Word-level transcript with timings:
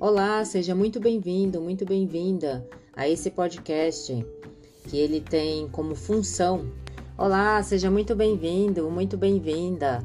Olá, 0.00 0.42
seja 0.46 0.74
muito 0.74 0.98
bem-vindo, 0.98 1.60
muito 1.60 1.84
bem-vinda 1.84 2.66
a 2.96 3.06
esse 3.06 3.30
podcast 3.30 4.24
que 4.88 4.96
ele 4.96 5.20
tem 5.20 5.68
como 5.68 5.94
função. 5.94 6.70
Olá, 7.18 7.62
seja 7.62 7.90
muito 7.90 8.16
bem-vindo, 8.16 8.90
muito 8.90 9.18
bem-vinda 9.18 10.02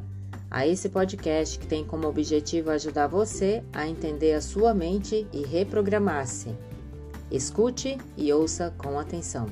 a 0.51 0.67
esse 0.67 0.89
podcast 0.89 1.57
que 1.57 1.65
tem 1.65 1.85
como 1.85 2.09
objetivo 2.09 2.71
ajudar 2.71 3.07
você 3.07 3.63
a 3.71 3.87
entender 3.87 4.33
a 4.33 4.41
sua 4.41 4.73
mente 4.73 5.25
e 5.31 5.45
reprogramar-se. 5.45 6.49
Escute 7.31 7.97
e 8.17 8.33
ouça 8.33 8.73
com 8.77 8.99
atenção. 8.99 9.45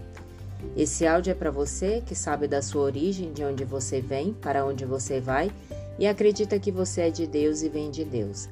Esse 0.75 1.07
áudio 1.07 1.31
é 1.31 1.35
para 1.35 1.52
você 1.52 2.03
que 2.05 2.13
sabe 2.13 2.49
da 2.49 2.62
sua 2.62 2.81
origem, 2.81 3.31
de 3.31 3.45
onde 3.45 3.63
você 3.63 4.02
vem, 4.02 4.34
para 4.34 4.66
onde 4.66 4.84
você 4.84 5.21
vai 5.21 5.49
e 5.98 6.05
acredita 6.05 6.59
que 6.59 6.70
você 6.70 7.03
é 7.03 7.09
de 7.09 7.25
Deus 7.25 7.62
e 7.62 7.70
vem 7.70 7.89
de 7.89 8.03
Deus. 8.03 8.49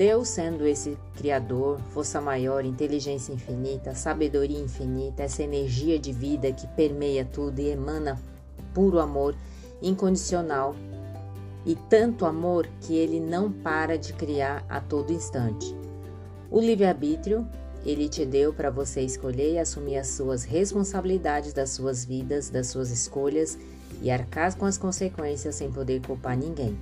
Deus, 0.00 0.28
sendo 0.28 0.66
esse 0.66 0.96
Criador, 1.14 1.78
força 1.90 2.22
maior, 2.22 2.64
inteligência 2.64 3.34
infinita, 3.34 3.94
sabedoria 3.94 4.58
infinita, 4.58 5.24
essa 5.24 5.42
energia 5.42 5.98
de 5.98 6.10
vida 6.10 6.50
que 6.50 6.66
permeia 6.68 7.22
tudo 7.22 7.58
e 7.58 7.68
emana 7.68 8.18
puro 8.72 8.98
amor 8.98 9.36
incondicional 9.82 10.74
e 11.66 11.76
tanto 11.90 12.24
amor 12.24 12.66
que 12.80 12.96
ele 12.96 13.20
não 13.20 13.52
para 13.52 13.98
de 13.98 14.14
criar 14.14 14.64
a 14.70 14.80
todo 14.80 15.12
instante. 15.12 15.76
O 16.50 16.58
livre-arbítrio 16.58 17.46
ele 17.84 18.08
te 18.08 18.24
deu 18.24 18.54
para 18.54 18.70
você 18.70 19.02
escolher 19.02 19.52
e 19.52 19.58
assumir 19.58 19.98
as 19.98 20.06
suas 20.06 20.44
responsabilidades 20.44 21.52
das 21.52 21.68
suas 21.68 22.06
vidas, 22.06 22.48
das 22.48 22.68
suas 22.68 22.90
escolhas 22.90 23.58
e 24.00 24.10
arcar 24.10 24.56
com 24.56 24.64
as 24.64 24.78
consequências 24.78 25.56
sem 25.56 25.70
poder 25.70 26.00
culpar 26.00 26.38
ninguém. 26.38 26.74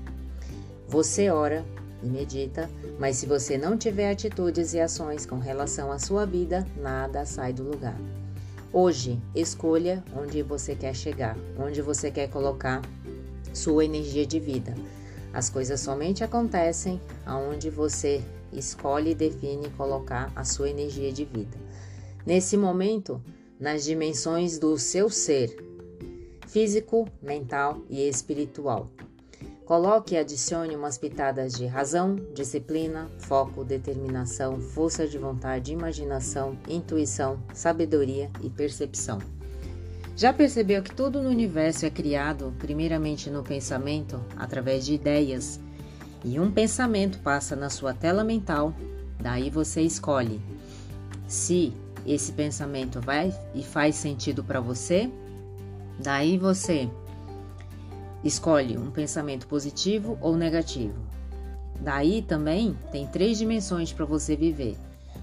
Você 0.87 1.31
ora, 1.31 1.65
e 2.03 2.07
medita, 2.07 2.71
mas 2.99 3.17
se 3.17 3.27
você 3.27 3.59
não 3.59 3.77
tiver 3.77 4.11
atitudes 4.11 4.75
e 4.75 4.81
ações 4.81 5.27
com 5.27 5.39
relação 5.39 5.91
à 5.91 5.99
sua 5.99 6.25
vida, 6.25 6.67
nada 6.77 7.25
sai 7.25 7.53
do 7.53 7.63
lugar. 7.63 7.99
Hoje, 8.73 9.21
escolha 9.35 10.05
onde 10.17 10.43
você 10.43 10.75
quer 10.75 10.95
chegar, 10.95 11.37
onde 11.59 11.81
você 11.81 12.11
quer 12.11 12.29
colocar 12.29 12.83
sua 13.53 13.85
energia 13.85 14.27
de 14.27 14.39
vida. 14.39 14.75
As 15.33 15.49
coisas 15.49 15.81
somente 15.81 16.23
acontecem 16.23 17.01
aonde 17.25 17.71
você 17.71 18.23
escolhe 18.53 19.13
e 19.13 19.15
define 19.15 19.69
colocar 19.71 20.33
a 20.35 20.45
sua 20.45 20.71
energia 20.71 21.13
de 21.13 21.25
vida. 21.25 21.57
Nesse 22.27 22.57
momento, 22.57 23.23
nas 23.59 23.85
dimensões 23.85 24.59
do 24.59 24.79
seu 24.79 25.11
ser, 25.11 25.57
físico, 26.47 27.09
mental 27.23 27.83
e 27.89 28.09
espiritual. 28.09 28.89
Coloque 29.69 30.15
e 30.15 30.19
adicione 30.19 30.75
umas 30.75 30.97
pitadas 30.97 31.53
de 31.53 31.67
razão, 31.67 32.17
disciplina, 32.35 33.07
foco, 33.19 33.63
determinação, 33.63 34.59
força 34.59 35.07
de 35.07 35.19
vontade, 35.19 35.75
imaginação, 35.75 36.57
intuição, 36.67 37.39
sabedoria 37.53 38.31
e 38.43 38.49
percepção. 38.49 39.19
Já 40.17 40.33
percebeu 40.33 40.83
que 40.83 40.95
tudo 40.95 41.23
no 41.23 41.29
universo 41.29 41.85
é 41.85 41.91
criado 41.91 42.55
primeiramente 42.59 43.29
no 43.29 43.43
pensamento, 43.43 44.19
através 44.39 44.87
de 44.87 44.95
ideias, 44.95 45.61
e 46.25 46.41
um 46.41 46.51
pensamento 46.51 47.19
passa 47.19 47.55
na 47.55 47.69
sua 47.69 47.93
tela 47.93 48.25
mental, 48.25 48.73
daí 49.21 49.51
você 49.51 49.83
escolhe 49.83 50.41
se 51.27 51.75
esse 52.07 52.33
pensamento 52.33 53.03
vai 53.03 53.39
e 53.55 53.63
faz 53.63 53.97
sentido 53.97 54.43
para 54.43 54.61
você, 54.61 55.11
daí 56.01 56.39
você 56.39 56.89
Escolhe 58.23 58.77
um 58.77 58.91
pensamento 58.91 59.47
positivo 59.47 60.19
ou 60.21 60.37
negativo. 60.37 60.99
Daí 61.81 62.23
também 62.23 62.77
tem 62.91 63.07
três 63.07 63.39
dimensões 63.39 63.93
para 63.93 64.05
você 64.05 64.35
viver: 64.35 64.77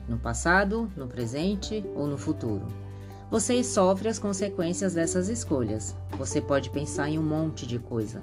no 0.08 0.18
passado, 0.18 0.90
no 0.96 1.08
presente 1.08 1.84
ou 1.96 2.08
no 2.08 2.18
futuro. 2.18 2.66
Você 3.30 3.64
sofre 3.64 4.08
as 4.08 4.20
consequências 4.20 4.94
dessas 4.94 5.28
escolhas. 5.28 5.96
Você 6.18 6.40
pode 6.40 6.70
pensar 6.70 7.10
em 7.10 7.20
um 7.20 7.24
monte 7.24 7.66
de 7.68 7.80
coisa. 7.80 8.22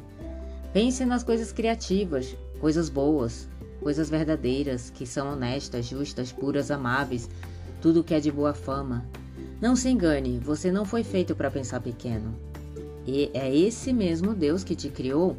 Pense 0.72 1.04
nas 1.04 1.22
coisas 1.22 1.53
criativas, 1.53 2.34
coisas 2.60 2.89
boas, 2.89 3.47
coisas 3.83 4.09
verdadeiras, 4.09 4.89
que 4.89 5.04
são 5.04 5.33
honestas, 5.33 5.84
justas, 5.84 6.33
puras, 6.33 6.71
amáveis, 6.71 7.28
tudo 7.83 8.04
que 8.04 8.15
é 8.15 8.21
de 8.21 8.33
boa 8.33 8.54
fama. 8.54 9.04
Não 9.60 9.77
se 9.77 9.91
engane, 9.91 10.39
você 10.39 10.72
não 10.72 10.84
foi 10.84 11.04
feito 11.04 11.37
para 11.37 11.50
pensar 11.50 11.81
pequeno. 11.81 12.34
E 13.07 13.31
é 13.35 13.55
esse 13.55 13.93
mesmo 13.93 14.35
Deus 14.35 14.63
que 14.63 14.77
te 14.77 14.89
criou, 14.89 15.37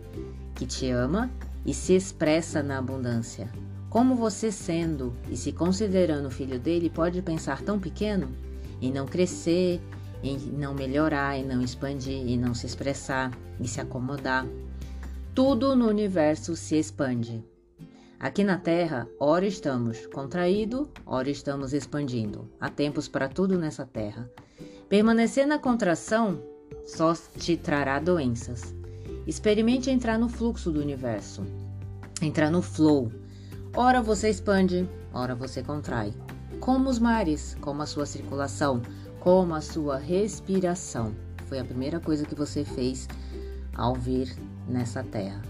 que 0.56 0.66
te 0.66 0.90
ama 0.90 1.32
e 1.66 1.74
se 1.74 1.96
expressa 1.96 2.62
na 2.62 2.78
abundância. 2.78 3.50
Como 3.90 4.16
você, 4.16 4.52
sendo 4.52 5.14
e 5.30 5.38
se 5.38 5.52
considerando 5.52 6.32
filho 6.32 6.60
dele, 6.60 6.90
pode 6.90 7.22
pensar 7.22 7.62
tão 7.62 7.80
pequeno? 7.80 8.30
Em 8.82 8.92
não 8.92 9.06
crescer, 9.06 9.80
em 10.24 10.38
não 10.38 10.74
melhorar, 10.74 11.38
em 11.38 11.46
não 11.46 11.62
expandir, 11.62 12.28
em 12.28 12.38
não 12.38 12.54
se 12.54 12.66
expressar, 12.66 13.32
e 13.60 13.68
se 13.68 13.80
acomodar. 13.80 14.48
Tudo 15.36 15.76
no 15.76 15.88
universo 15.88 16.56
se 16.56 16.76
expande. 16.76 17.44
Aqui 18.20 18.44
na 18.44 18.58
Terra, 18.58 19.08
ora 19.20 19.46
estamos 19.46 20.08
contraído, 20.08 20.90
ora 21.06 21.30
estamos 21.30 21.74
expandindo. 21.74 22.50
Há 22.60 22.70
tempos 22.70 23.08
para 23.08 23.28
tudo 23.28 23.58
nessa 23.58 23.86
Terra. 23.86 24.30
Permanecer 24.88 25.46
na 25.46 25.60
contração 25.60 26.42
só 26.86 27.14
te 27.38 27.58
trará 27.58 28.00
doenças. 28.00 28.74
Experimente 29.26 29.90
entrar 29.90 30.18
no 30.20 30.28
fluxo 30.28 30.72
do 30.72 30.82
universo, 30.82 31.44
entrar 32.22 32.50
no 32.50 32.62
flow. 32.62 33.12
Ora 33.76 34.02
você 34.02 34.30
expande, 34.30 34.88
ora 35.14 35.34
você 35.34 35.64
contrai. 35.64 36.14
Como 36.60 36.90
os 36.90 37.00
mares, 37.00 37.56
como 37.62 37.82
a 37.82 37.86
sua 37.86 38.06
circulação, 38.06 38.82
como 39.20 39.56
a 39.56 39.62
sua 39.62 39.98
respiração. 39.98 41.16
Foi 41.46 41.60
a 41.60 41.66
primeira 41.66 42.00
coisa 42.00 42.26
que 42.26 42.36
você 42.36 42.64
fez 42.64 43.08
ao 43.76 43.96
vir 43.96 44.36
nessa 44.68 45.04
terra. 45.04 45.42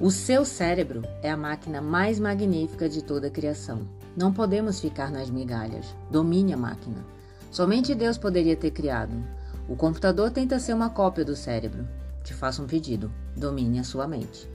O 0.00 0.10
seu 0.10 0.44
cérebro 0.44 1.02
é 1.22 1.30
a 1.30 1.36
máquina 1.36 1.80
mais 1.82 2.20
magnífica 2.20 2.88
de 2.88 3.02
toda 3.02 3.26
a 3.26 3.30
criação. 3.30 3.88
Não 4.16 4.32
podemos 4.32 4.80
ficar 4.80 5.10
nas 5.10 5.30
migalhas. 5.30 5.94
Domine 6.10 6.52
a 6.52 6.56
máquina. 6.56 7.04
Somente 7.50 7.94
Deus 7.94 8.16
poderia 8.16 8.56
ter 8.56 8.70
criado. 8.70 9.12
O 9.68 9.76
computador 9.76 10.30
tenta 10.30 10.58
ser 10.58 10.72
uma 10.72 10.88
cópia 10.88 11.22
do 11.22 11.36
cérebro. 11.36 11.86
Te 12.24 12.32
faço 12.32 12.62
um 12.62 12.66
pedido: 12.66 13.12
domine 13.36 13.78
a 13.78 13.84
sua 13.84 14.08
mente. 14.08 14.48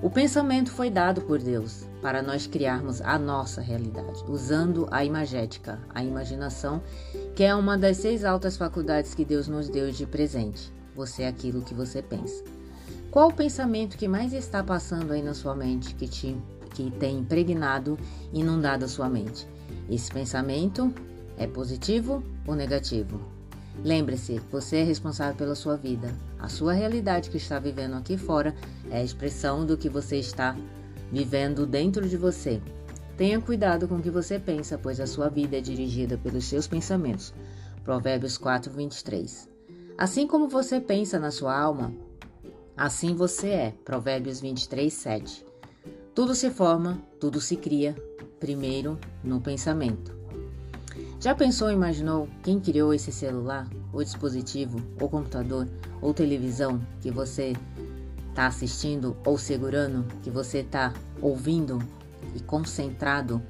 O 0.00 0.08
pensamento 0.08 0.70
foi 0.70 0.88
dado 0.88 1.20
por 1.22 1.40
Deus 1.40 1.84
para 2.00 2.22
nós 2.22 2.46
criarmos 2.46 3.02
a 3.02 3.18
nossa 3.18 3.60
realidade, 3.60 4.24
usando 4.28 4.88
a 4.90 5.04
imagética, 5.04 5.78
a 5.92 6.02
imaginação, 6.02 6.80
que 7.34 7.42
é 7.42 7.54
uma 7.54 7.76
das 7.76 7.98
seis 7.98 8.24
altas 8.24 8.56
faculdades 8.56 9.14
que 9.14 9.24
Deus 9.24 9.48
nos 9.48 9.68
deu 9.68 9.90
de 9.90 10.06
presente. 10.06 10.72
Você 10.94 11.24
é 11.24 11.28
aquilo 11.28 11.62
que 11.62 11.74
você 11.74 12.00
pensa. 12.00 12.42
Qual 13.10 13.28
o 13.28 13.34
pensamento 13.34 13.98
que 13.98 14.08
mais 14.08 14.32
está 14.32 14.62
passando 14.62 15.12
aí 15.12 15.22
na 15.22 15.34
sua 15.34 15.54
mente, 15.54 15.94
que, 15.96 16.06
te, 16.06 16.36
que 16.72 16.90
tem 16.92 17.18
impregnado, 17.18 17.98
inundado 18.32 18.84
a 18.84 18.88
sua 18.88 19.08
mente? 19.08 19.46
Esse 19.90 20.10
pensamento 20.10 20.94
é 21.36 21.46
positivo 21.46 22.22
ou 22.46 22.54
negativo? 22.54 23.39
Lembre-se, 23.82 24.38
você 24.50 24.78
é 24.78 24.82
responsável 24.82 25.34
pela 25.34 25.54
sua 25.54 25.76
vida. 25.76 26.14
A 26.38 26.48
sua 26.48 26.72
realidade 26.72 27.30
que 27.30 27.38
está 27.38 27.58
vivendo 27.58 27.94
aqui 27.94 28.18
fora 28.18 28.54
é 28.90 28.98
a 28.98 29.02
expressão 29.02 29.64
do 29.64 29.76
que 29.76 29.88
você 29.88 30.16
está 30.16 30.54
vivendo 31.10 31.66
dentro 31.66 32.06
de 32.06 32.16
você. 32.16 32.60
Tenha 33.16 33.40
cuidado 33.40 33.88
com 33.88 33.96
o 33.96 34.02
que 34.02 34.10
você 34.10 34.38
pensa, 34.38 34.78
pois 34.78 35.00
a 35.00 35.06
sua 35.06 35.28
vida 35.28 35.56
é 35.56 35.60
dirigida 35.60 36.18
pelos 36.18 36.44
seus 36.44 36.66
pensamentos. 36.66 37.32
Provérbios 37.82 38.36
4, 38.36 38.70
23. 38.72 39.48
Assim 39.96 40.26
como 40.26 40.48
você 40.48 40.80
pensa 40.80 41.18
na 41.18 41.30
sua 41.30 41.58
alma, 41.58 41.92
assim 42.76 43.14
você 43.14 43.48
é. 43.48 43.74
Provérbios 43.84 44.40
23, 44.40 44.92
7. 44.92 45.46
Tudo 46.14 46.34
se 46.34 46.50
forma, 46.50 47.00
tudo 47.18 47.40
se 47.40 47.56
cria, 47.56 47.94
primeiro 48.38 48.98
no 49.24 49.40
pensamento. 49.40 50.19
Já 51.20 51.34
pensou 51.34 51.68
ou 51.68 51.74
imaginou 51.74 52.26
quem 52.42 52.58
criou 52.58 52.94
esse 52.94 53.12
celular, 53.12 53.68
ou 53.92 54.02
dispositivo, 54.02 54.80
ou 54.98 55.06
computador, 55.06 55.68
ou 56.00 56.14
televisão 56.14 56.80
que 57.02 57.10
você 57.10 57.52
está 58.30 58.46
assistindo 58.46 59.14
ou 59.26 59.36
segurando, 59.36 60.06
que 60.22 60.30
você 60.30 60.60
está 60.60 60.94
ouvindo 61.20 61.78
e 62.34 62.40
concentrado 62.40 63.42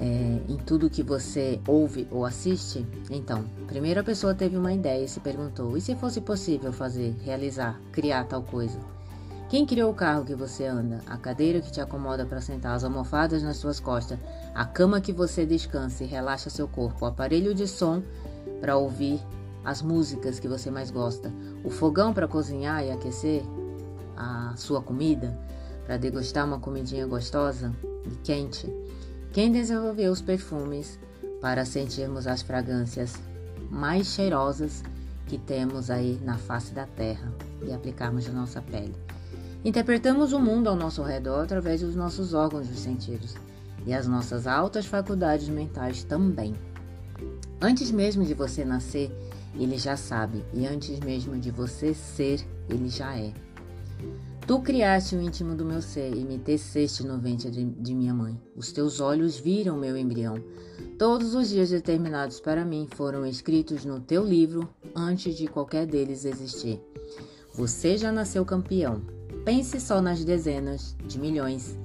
é, 0.00 0.40
em 0.48 0.56
tudo 0.56 0.88
que 0.88 1.02
você 1.02 1.60
ouve 1.68 2.08
ou 2.10 2.24
assiste? 2.24 2.86
Então, 3.10 3.44
primeiro 3.66 4.00
a 4.00 4.04
pessoa 4.04 4.34
teve 4.34 4.56
uma 4.56 4.72
ideia 4.72 5.04
e 5.04 5.08
se 5.08 5.20
perguntou: 5.20 5.76
e 5.76 5.82
se 5.82 5.94
fosse 5.94 6.22
possível 6.22 6.72
fazer, 6.72 7.14
realizar, 7.22 7.78
criar 7.92 8.24
tal 8.24 8.42
coisa? 8.42 8.78
Quem 9.50 9.66
criou 9.66 9.90
o 9.90 9.94
carro 9.94 10.24
que 10.24 10.32
você 10.32 10.64
anda, 10.64 11.00
a 11.08 11.16
cadeira 11.16 11.60
que 11.60 11.72
te 11.72 11.80
acomoda 11.80 12.24
para 12.24 12.40
sentar, 12.40 12.76
as 12.76 12.84
almofadas 12.84 13.42
nas 13.42 13.56
suas 13.56 13.80
costas, 13.80 14.16
a 14.54 14.64
cama 14.64 15.00
que 15.00 15.12
você 15.12 15.44
descansa 15.44 16.04
e 16.04 16.06
relaxa 16.06 16.48
seu 16.48 16.68
corpo, 16.68 17.04
o 17.04 17.08
aparelho 17.08 17.52
de 17.52 17.66
som 17.66 18.00
para 18.60 18.76
ouvir 18.76 19.20
as 19.64 19.82
músicas 19.82 20.38
que 20.38 20.46
você 20.46 20.70
mais 20.70 20.92
gosta, 20.92 21.32
o 21.64 21.68
fogão 21.68 22.14
para 22.14 22.28
cozinhar 22.28 22.84
e 22.84 22.92
aquecer 22.92 23.42
a 24.16 24.54
sua 24.56 24.80
comida, 24.80 25.36
para 25.84 25.96
degustar 25.96 26.46
uma 26.46 26.60
comidinha 26.60 27.04
gostosa 27.04 27.72
e 28.06 28.14
quente, 28.22 28.72
Quem 29.32 29.50
desenvolveu 29.50 30.12
os 30.12 30.22
perfumes 30.22 30.96
para 31.40 31.64
sentirmos 31.64 32.28
as 32.28 32.40
fragrâncias 32.40 33.14
mais 33.68 34.06
cheirosas 34.06 34.84
que 35.26 35.38
temos 35.38 35.90
aí 35.90 36.20
na 36.22 36.38
face 36.38 36.72
da 36.72 36.86
terra 36.86 37.32
e 37.66 37.72
aplicarmos 37.72 38.28
na 38.28 38.32
nossa 38.32 38.62
pele. 38.62 38.94
Interpretamos 39.62 40.32
o 40.32 40.40
mundo 40.40 40.68
ao 40.68 40.76
nosso 40.76 41.02
redor 41.02 41.42
através 41.42 41.82
dos 41.82 41.94
nossos 41.94 42.32
órgãos 42.32 42.66
dos 42.66 42.78
sentidos 42.78 43.34
e 43.86 43.92
as 43.92 44.06
nossas 44.06 44.46
altas 44.46 44.86
faculdades 44.86 45.48
mentais 45.48 46.02
também. 46.02 46.54
Antes 47.60 47.90
mesmo 47.90 48.24
de 48.24 48.32
você 48.32 48.64
nascer, 48.64 49.10
ele 49.54 49.76
já 49.76 49.96
sabe, 49.96 50.44
e 50.54 50.66
antes 50.66 50.98
mesmo 51.00 51.38
de 51.38 51.50
você 51.50 51.92
ser, 51.92 52.40
ele 52.70 52.88
já 52.88 53.14
é. 53.14 53.34
Tu 54.46 54.60
criaste 54.60 55.14
o 55.14 55.20
íntimo 55.20 55.54
do 55.54 55.64
meu 55.64 55.82
ser 55.82 56.14
e 56.16 56.24
me 56.24 56.38
teceste 56.38 57.06
no 57.06 57.18
ventre 57.18 57.50
de, 57.50 57.64
de 57.64 57.94
minha 57.94 58.14
mãe. 58.14 58.40
Os 58.56 58.72
teus 58.72 58.98
olhos 58.98 59.38
viram 59.38 59.76
meu 59.76 59.96
embrião. 59.96 60.42
Todos 60.98 61.34
os 61.34 61.50
dias 61.50 61.68
determinados 61.70 62.40
para 62.40 62.64
mim 62.64 62.88
foram 62.90 63.26
escritos 63.26 63.84
no 63.84 64.00
teu 64.00 64.24
livro 64.24 64.68
antes 64.96 65.36
de 65.36 65.46
qualquer 65.46 65.86
deles 65.86 66.24
existir. 66.24 66.80
Você 67.54 67.98
já 67.98 68.10
nasceu 68.10 68.44
campeão. 68.44 69.19
Pense 69.44 69.80
só 69.80 70.02
nas 70.02 70.22
dezenas 70.22 70.94
de 71.06 71.18
milhões 71.18 71.78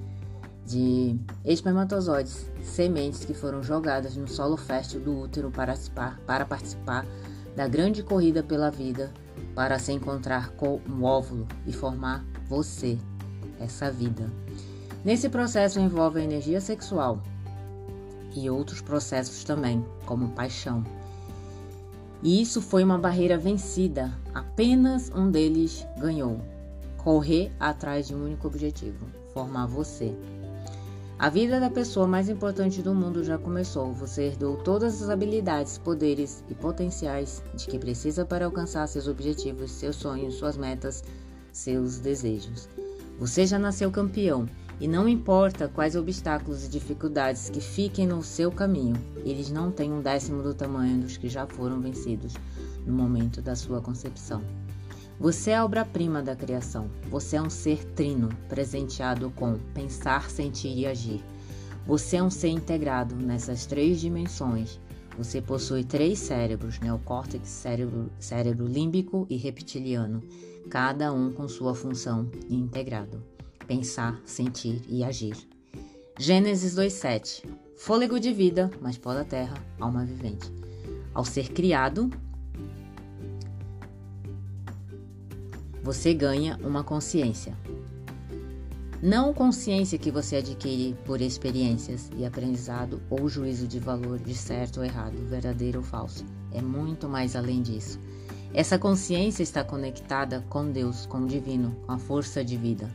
de 0.66 1.16
espermatozoides, 1.44 2.50
sementes 2.60 3.24
que 3.24 3.32
foram 3.32 3.62
jogadas 3.62 4.16
no 4.16 4.26
solo 4.26 4.56
fértil 4.56 5.00
do 5.00 5.20
útero 5.20 5.50
para 5.50 6.44
participar, 6.44 7.06
da 7.54 7.66
grande 7.66 8.02
corrida 8.02 8.42
pela 8.42 8.70
vida, 8.70 9.12
para 9.54 9.78
se 9.78 9.92
encontrar 9.92 10.50
com 10.50 10.80
um 10.86 11.04
óvulo 11.04 11.46
e 11.66 11.72
formar 11.72 12.24
você, 12.48 12.98
essa 13.58 13.90
vida. 13.90 14.30
Nesse 15.04 15.28
processo 15.28 15.80
envolve 15.80 16.20
a 16.20 16.24
energia 16.24 16.60
sexual 16.60 17.22
e 18.34 18.50
outros 18.50 18.82
processos 18.82 19.44
também, 19.44 19.82
como 20.04 20.32
paixão. 20.32 20.84
E 22.22 22.42
isso 22.42 22.60
foi 22.60 22.84
uma 22.84 22.98
barreira 22.98 23.38
vencida, 23.38 24.12
apenas 24.34 25.10
um 25.14 25.30
deles 25.30 25.86
ganhou: 25.98 26.40
correr 27.06 27.52
atrás 27.60 28.08
de 28.08 28.16
um 28.16 28.24
único 28.24 28.48
objetivo, 28.48 29.06
formar 29.32 29.66
você. 29.66 30.12
A 31.16 31.30
vida 31.30 31.60
da 31.60 31.70
pessoa 31.70 32.04
mais 32.04 32.28
importante 32.28 32.82
do 32.82 32.92
mundo 32.92 33.22
já 33.22 33.38
começou. 33.38 33.92
Você 33.92 34.24
herdou 34.24 34.56
todas 34.56 35.00
as 35.00 35.08
habilidades, 35.08 35.78
poderes 35.78 36.42
e 36.50 36.54
potenciais 36.56 37.44
de 37.54 37.68
que 37.68 37.78
precisa 37.78 38.24
para 38.24 38.44
alcançar 38.44 38.84
seus 38.88 39.06
objetivos, 39.06 39.70
seus 39.70 39.94
sonhos, 39.94 40.34
suas 40.34 40.56
metas, 40.56 41.04
seus 41.52 42.00
desejos. 42.00 42.68
Você 43.20 43.46
já 43.46 43.56
nasceu 43.56 43.88
campeão 43.92 44.44
e 44.80 44.88
não 44.88 45.08
importa 45.08 45.68
quais 45.68 45.94
obstáculos 45.94 46.64
e 46.64 46.68
dificuldades 46.68 47.48
que 47.48 47.60
fiquem 47.60 48.04
no 48.04 48.20
seu 48.20 48.50
caminho, 48.50 48.96
eles 49.24 49.48
não 49.48 49.70
têm 49.70 49.92
um 49.92 50.02
décimo 50.02 50.42
do 50.42 50.52
tamanho 50.52 51.02
dos 51.02 51.16
que 51.16 51.28
já 51.28 51.46
foram 51.46 51.80
vencidos 51.80 52.34
no 52.84 52.92
momento 52.92 53.40
da 53.40 53.54
sua 53.54 53.80
concepção. 53.80 54.42
Você 55.18 55.50
é 55.50 55.62
obra-prima 55.62 56.22
da 56.22 56.36
criação. 56.36 56.90
Você 57.08 57.36
é 57.36 57.42
um 57.42 57.48
ser 57.48 57.82
trino, 57.92 58.28
presenteado 58.48 59.30
com 59.30 59.58
pensar, 59.72 60.30
sentir 60.30 60.76
e 60.76 60.86
agir. 60.86 61.24
Você 61.86 62.16
é 62.16 62.22
um 62.22 62.28
ser 62.28 62.48
integrado 62.48 63.16
nessas 63.16 63.64
três 63.64 63.98
dimensões. 63.98 64.78
Você 65.16 65.40
possui 65.40 65.84
três 65.84 66.18
cérebros: 66.18 66.78
neocórtex, 66.80 67.48
cérebro, 67.48 68.10
cérebro 68.18 68.66
límbico 68.66 69.26
e 69.30 69.36
reptiliano, 69.36 70.22
cada 70.68 71.10
um 71.12 71.32
com 71.32 71.48
sua 71.48 71.74
função 71.74 72.30
integrado: 72.50 73.22
pensar, 73.66 74.20
sentir 74.26 74.82
e 74.86 75.02
agir. 75.02 75.36
Gênesis 76.18 76.74
2:7 76.74 77.44
Fôlego 77.76 78.18
de 78.18 78.32
vida, 78.32 78.70
mas 78.80 78.98
pó 78.98 79.14
da 79.14 79.24
terra, 79.24 79.54
alma 79.80 80.04
vivente. 80.04 80.50
Ao 81.14 81.24
ser 81.24 81.50
criado, 81.50 82.10
você 85.86 86.12
ganha 86.12 86.58
uma 86.64 86.82
consciência. 86.82 87.56
Não 89.00 89.32
consciência 89.32 89.96
que 89.96 90.10
você 90.10 90.34
adquire 90.34 90.96
por 91.04 91.20
experiências 91.20 92.10
e 92.16 92.26
aprendizado 92.26 93.00
ou 93.08 93.28
juízo 93.28 93.68
de 93.68 93.78
valor 93.78 94.18
de 94.18 94.34
certo 94.34 94.78
ou 94.78 94.84
errado, 94.84 95.14
verdadeiro 95.28 95.78
ou 95.78 95.84
falso. 95.84 96.24
É 96.50 96.60
muito 96.60 97.08
mais 97.08 97.36
além 97.36 97.62
disso. 97.62 98.00
Essa 98.52 98.76
consciência 98.76 99.44
está 99.44 99.62
conectada 99.62 100.44
com 100.50 100.72
Deus, 100.72 101.06
com 101.06 101.18
o 101.18 101.26
divino, 101.28 101.76
com 101.86 101.92
a 101.92 101.98
força 101.98 102.44
de 102.44 102.56
vida. 102.56 102.90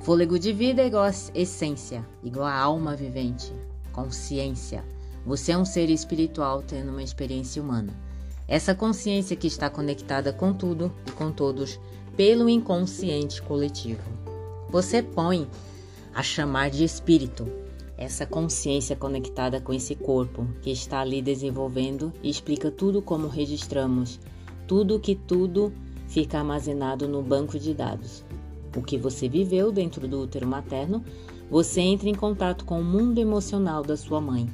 Fôlego 0.00 0.36
de 0.36 0.52
vida 0.52 0.82
é 0.82 0.88
igual 0.88 1.04
a 1.04 1.12
essência, 1.32 2.04
igual 2.24 2.46
a 2.46 2.58
alma 2.58 2.96
vivente, 2.96 3.52
consciência. 3.92 4.84
Você 5.24 5.52
é 5.52 5.56
um 5.56 5.64
ser 5.64 5.90
espiritual 5.90 6.60
tendo 6.60 6.90
uma 6.90 7.04
experiência 7.04 7.62
humana. 7.62 7.94
Essa 8.48 8.74
consciência 8.74 9.36
que 9.36 9.46
está 9.46 9.70
conectada 9.70 10.32
com 10.32 10.52
tudo 10.52 10.92
e 11.06 11.12
com 11.12 11.30
todos 11.30 11.78
pelo 12.16 12.48
inconsciente 12.48 13.42
coletivo. 13.42 14.02
Você 14.70 15.02
põe 15.02 15.46
a 16.14 16.22
chamar 16.22 16.70
de 16.70 16.82
espírito 16.82 17.46
essa 17.98 18.26
consciência 18.26 18.96
conectada 18.96 19.60
com 19.60 19.72
esse 19.72 19.94
corpo 19.94 20.46
que 20.62 20.70
está 20.70 21.00
ali 21.00 21.22
desenvolvendo 21.22 22.12
e 22.22 22.28
explica 22.28 22.70
tudo 22.70 23.00
como 23.00 23.26
registramos, 23.26 24.20
tudo 24.66 25.00
que 25.00 25.14
tudo 25.14 25.72
fica 26.08 26.38
armazenado 26.38 27.08
no 27.08 27.22
banco 27.22 27.58
de 27.58 27.72
dados. 27.72 28.24
O 28.76 28.82
que 28.82 28.98
você 28.98 29.28
viveu 29.28 29.72
dentro 29.72 30.06
do 30.06 30.20
útero 30.20 30.46
materno, 30.46 31.02
você 31.50 31.80
entra 31.80 32.08
em 32.08 32.14
contato 32.14 32.64
com 32.64 32.80
o 32.80 32.84
mundo 32.84 33.18
emocional 33.18 33.82
da 33.82 33.96
sua 33.96 34.20
mãe 34.20 34.48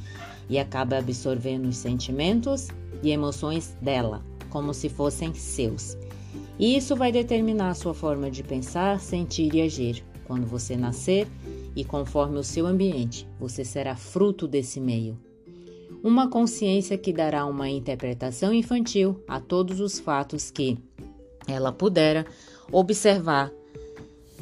e 0.49 0.59
acaba 0.59 0.99
absorvendo 0.99 1.69
os 1.69 1.77
sentimentos 1.77 2.69
e 3.03 3.11
emoções 3.11 3.77
dela, 3.81 4.23
como 4.51 4.73
se 4.73 4.89
fossem 4.89 5.35
seus. 5.35 5.97
Isso 6.59 6.95
vai 6.95 7.11
determinar 7.11 7.71
a 7.71 7.75
sua 7.75 7.95
forma 7.95 8.31
de 8.31 8.43
pensar, 8.43 9.01
sentir 9.01 9.55
e 9.55 9.63
agir. 9.63 10.05
Quando 10.25 10.47
você 10.47 10.77
nascer 10.77 11.27
e 11.75 11.85
conforme 11.85 12.39
o 12.39 12.45
seu 12.45 12.67
ambiente, 12.67 13.27
você 13.39 13.65
será 13.65 13.97
fruto 13.97 14.47
desse 14.47 14.81
meio. 14.81 15.19
Uma 16.03 16.29
consciência 16.29 16.97
que 16.97 17.13
dará 17.13 17.45
uma 17.47 17.69
interpretação 17.69 18.53
infantil 18.53 19.23
a 19.29 19.41
todos 19.41 19.81
os 19.81 19.99
fatos 19.99 20.51
que 20.51 20.79
ela 21.47 21.73
pudera 21.73 22.27
observar, 22.71 23.53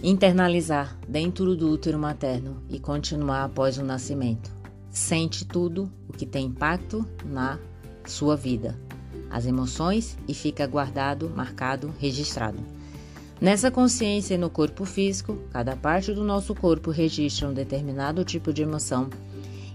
internalizar 0.02 0.98
dentro 1.08 1.56
do 1.56 1.70
útero 1.70 1.98
materno 1.98 2.62
e 2.68 2.78
continuar 2.78 3.44
após 3.44 3.78
o 3.78 3.84
nascimento. 3.84 4.50
Sente 4.90 5.46
tudo 5.46 5.90
o 6.08 6.12
que 6.12 6.26
tem 6.26 6.46
impacto 6.46 7.06
na 7.24 7.58
sua 8.06 8.36
vida 8.36 8.78
as 9.30 9.46
emoções 9.46 10.18
e 10.26 10.34
fica 10.34 10.66
guardado, 10.66 11.30
marcado, 11.30 11.94
registrado. 11.98 12.58
Nessa 13.40 13.70
consciência 13.70 14.34
e 14.34 14.38
no 14.38 14.50
corpo 14.50 14.84
físico, 14.84 15.38
cada 15.50 15.74
parte 15.74 16.12
do 16.12 16.22
nosso 16.22 16.54
corpo 16.54 16.90
registra 16.90 17.48
um 17.48 17.54
determinado 17.54 18.22
tipo 18.24 18.52
de 18.52 18.62
emoção 18.62 19.08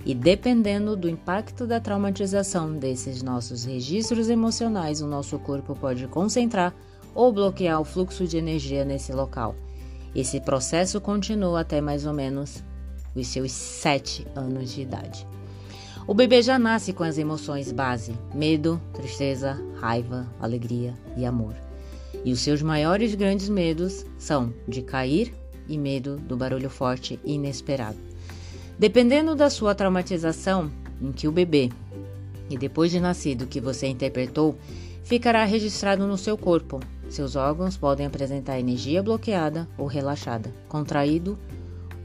e 0.05 0.13
dependendo 0.13 0.95
do 0.95 1.09
impacto 1.09 1.65
da 1.65 1.79
traumatização 1.79 2.73
desses 2.73 3.23
nossos 3.23 3.63
registros 3.63 4.29
emocionais, 4.29 5.01
o 5.01 5.07
nosso 5.07 5.39
corpo 5.39 5.75
pode 5.75 6.07
concentrar 6.07 6.75
ou 7.15 7.33
bloquear 7.33 7.81
o 7.81 7.85
fluxo 7.85 8.27
de 8.27 8.37
energia 8.37 8.85
nesse 8.85 9.11
local. 9.11 9.55
Esse 10.13 10.39
processo 10.39 11.01
continua 11.01 11.61
até 11.61 11.81
mais 11.81 12.05
ou 12.05 12.13
menos 12.13 12.63
os 13.15 13.27
seus 13.27 13.51
7 13.51 14.27
anos 14.35 14.71
de 14.71 14.81
idade. 14.81 15.25
O 16.07 16.13
bebê 16.13 16.39
já 16.43 16.59
nasce 16.59 16.93
com 16.93 17.03
as 17.03 17.17
emoções 17.17 17.71
base: 17.71 18.13
medo, 18.31 18.79
tristeza, 18.93 19.59
raiva, 19.79 20.27
alegria 20.39 20.93
e 21.17 21.25
amor. 21.25 21.55
E 22.23 22.31
os 22.31 22.41
seus 22.41 22.61
maiores 22.61 23.15
grandes 23.15 23.49
medos 23.49 24.05
são 24.19 24.53
de 24.67 24.83
cair 24.83 25.33
e 25.67 25.79
medo 25.79 26.17
do 26.17 26.37
barulho 26.37 26.69
forte 26.69 27.19
e 27.25 27.33
inesperado. 27.33 27.97
Dependendo 28.77 29.35
da 29.35 29.49
sua 29.49 29.73
traumatização, 29.73 30.71
em 31.01 31.11
que 31.11 31.27
o 31.27 31.31
bebê, 31.31 31.71
e 32.51 32.57
depois 32.57 32.91
de 32.91 32.99
nascido 32.99 33.47
que 33.47 33.59
você 33.59 33.87
interpretou, 33.87 34.55
ficará 35.03 35.43
registrado 35.43 36.05
no 36.05 36.19
seu 36.19 36.37
corpo. 36.37 36.79
Seus 37.09 37.35
órgãos 37.35 37.77
podem 37.77 38.05
apresentar 38.05 38.59
energia 38.59 39.01
bloqueada 39.01 39.67
ou 39.75 39.87
relaxada, 39.87 40.53
contraído 40.67 41.37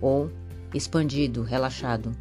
ou 0.01 0.31
expandido, 0.73 1.43
relaxado 1.43 2.17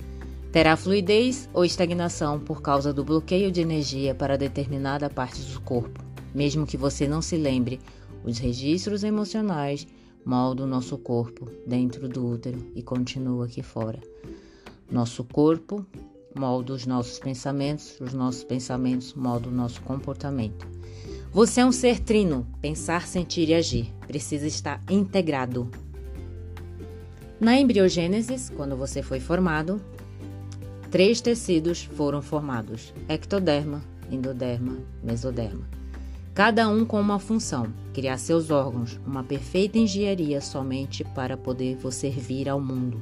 Terá 0.51 0.75
fluidez 0.75 1.48
ou 1.53 1.63
estagnação 1.63 2.39
por 2.39 2.62
causa 2.62 2.91
do 2.91 3.03
bloqueio 3.03 3.51
de 3.51 3.62
energia 3.62 4.15
para 4.15 4.38
determinada 4.38 5.10
parte 5.10 5.41
do 5.41 5.62
corpo. 5.62 6.03
Mesmo 6.34 6.65
que 6.65 6.75
você 6.75 7.08
não 7.08 7.22
se 7.22 7.38
lembre, 7.38 7.79
os 8.24 8.39
registros 8.39 9.03
emocionais 9.03 9.86
moldam 10.25 10.65
nosso 10.65 10.98
corpo 10.98 11.48
dentro 11.68 12.10
do 12.10 12.27
útero 12.27 12.65
e 12.75 12.82
continuam 12.82 13.44
aqui 13.44 13.62
fora. 13.62 14.00
Nosso 14.91 15.24
corpo 15.24 15.86
molda 16.36 16.74
os 16.74 16.86
nossos 16.86 17.20
pensamentos, 17.20 18.00
os 18.01 18.13
nossos 18.13 18.44
pensamentos 18.44 19.13
moldam 19.13 19.51
o 19.51 19.56
nosso 19.56 19.82
comportamento. 19.82 20.68
Você 21.32 21.62
é 21.62 21.65
um 21.65 21.72
ser 21.72 22.00
trino, 22.00 22.48
pensar, 22.60 23.06
sentir 23.06 23.50
e 23.50 23.53
agir. 23.53 23.94
Precisa 24.08 24.48
estar 24.48 24.84
integrado. 24.89 25.70
Na 27.39 27.56
embriogênese, 27.58 28.51
quando 28.53 28.75
você 28.75 29.03
foi 29.03 29.20
formado, 29.20 29.79
três 30.91 31.22
tecidos 31.22 31.84
foram 31.84 32.22
formados: 32.22 32.93
ectoderma, 33.08 33.81
endoderma, 34.12 34.77
mesoderma. 35.03 35.67
Cada 36.34 36.67
um 36.69 36.86
com 36.86 37.00
uma 37.00 37.19
função: 37.19 37.67
criar 37.93 38.17
seus 38.17 38.50
órgãos, 38.50 39.00
uma 39.05 39.24
perfeita 39.24 39.77
engenharia 39.77 40.41
somente 40.41 41.03
para 41.03 41.36
poder 41.36 41.75
você 41.75 42.10
vir 42.10 42.48
ao 42.48 42.60
mundo. 42.60 43.01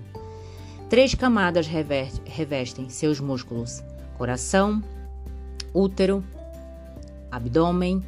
Três 0.89 1.13
camadas 1.13 1.67
revestem 1.67 2.89
seus 2.89 3.19
músculos: 3.19 3.83
coração, 4.17 4.81
útero, 5.73 6.23
abdômen, 7.31 8.03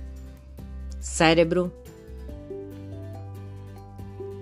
cérebro. 1.00 1.72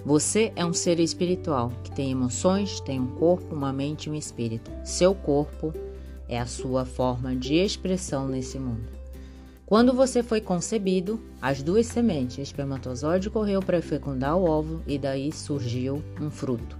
Você 0.07 0.53
é 0.55 0.65
um 0.65 0.71
ser 0.71 1.01
espiritual 1.01 1.69
que 1.83 1.91
tem 1.91 2.11
emoções, 2.11 2.79
tem 2.79 2.97
um 2.97 3.07
corpo, 3.07 3.53
uma 3.53 3.73
mente 3.73 4.05
e 4.05 4.09
um 4.09 4.15
espírito. 4.15 4.71
Seu 4.85 5.13
corpo 5.13 5.73
é 6.29 6.39
a 6.39 6.45
sua 6.45 6.85
forma 6.85 7.35
de 7.35 7.55
expressão 7.55 8.25
nesse 8.25 8.57
mundo. 8.57 8.87
Quando 9.65 9.91
você 9.91 10.23
foi 10.23 10.39
concebido, 10.39 11.19
as 11.41 11.61
duas 11.61 11.87
sementes, 11.87 12.37
espermatozoide 12.37 13.29
correu 13.29 13.59
para 13.61 13.81
fecundar 13.81 14.37
o 14.37 14.45
óvulo 14.45 14.81
e 14.87 14.97
daí 14.97 15.29
surgiu 15.33 16.01
um 16.21 16.31
fruto. 16.31 16.77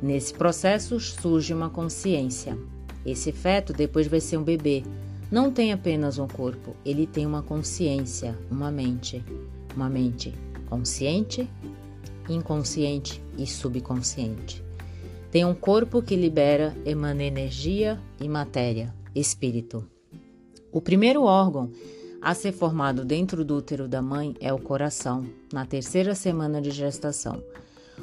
Nesse 0.00 0.32
processo 0.32 1.00
surge 1.00 1.52
uma 1.52 1.70
consciência. 1.70 2.56
Esse 3.04 3.32
feto 3.32 3.72
depois 3.72 4.06
vai 4.06 4.20
ser 4.20 4.36
um 4.36 4.44
bebê. 4.44 4.84
Não 5.28 5.50
tem 5.50 5.72
apenas 5.72 6.20
um 6.20 6.28
corpo, 6.28 6.76
ele 6.84 7.04
tem 7.04 7.26
uma 7.26 7.42
consciência, 7.42 8.38
uma 8.48 8.70
mente. 8.70 9.24
Uma 9.74 9.90
mente 9.90 10.32
consciente, 10.70 11.48
inconsciente 12.28 13.22
e 13.36 13.46
subconsciente. 13.46 14.64
Tem 15.30 15.44
um 15.44 15.54
corpo 15.54 16.00
que 16.00 16.14
libera, 16.14 16.76
emana 16.84 17.24
energia 17.24 18.00
e 18.20 18.28
matéria, 18.28 18.94
espírito. 19.14 19.84
O 20.70 20.80
primeiro 20.80 21.24
órgão 21.24 21.70
a 22.24 22.32
ser 22.32 22.52
formado 22.52 23.04
dentro 23.04 23.44
do 23.44 23.56
útero 23.56 23.86
da 23.86 24.00
mãe 24.00 24.34
é 24.40 24.52
o 24.52 24.58
coração, 24.58 25.26
na 25.52 25.66
terceira 25.66 26.14
semana 26.14 26.60
de 26.62 26.70
gestação. 26.70 27.42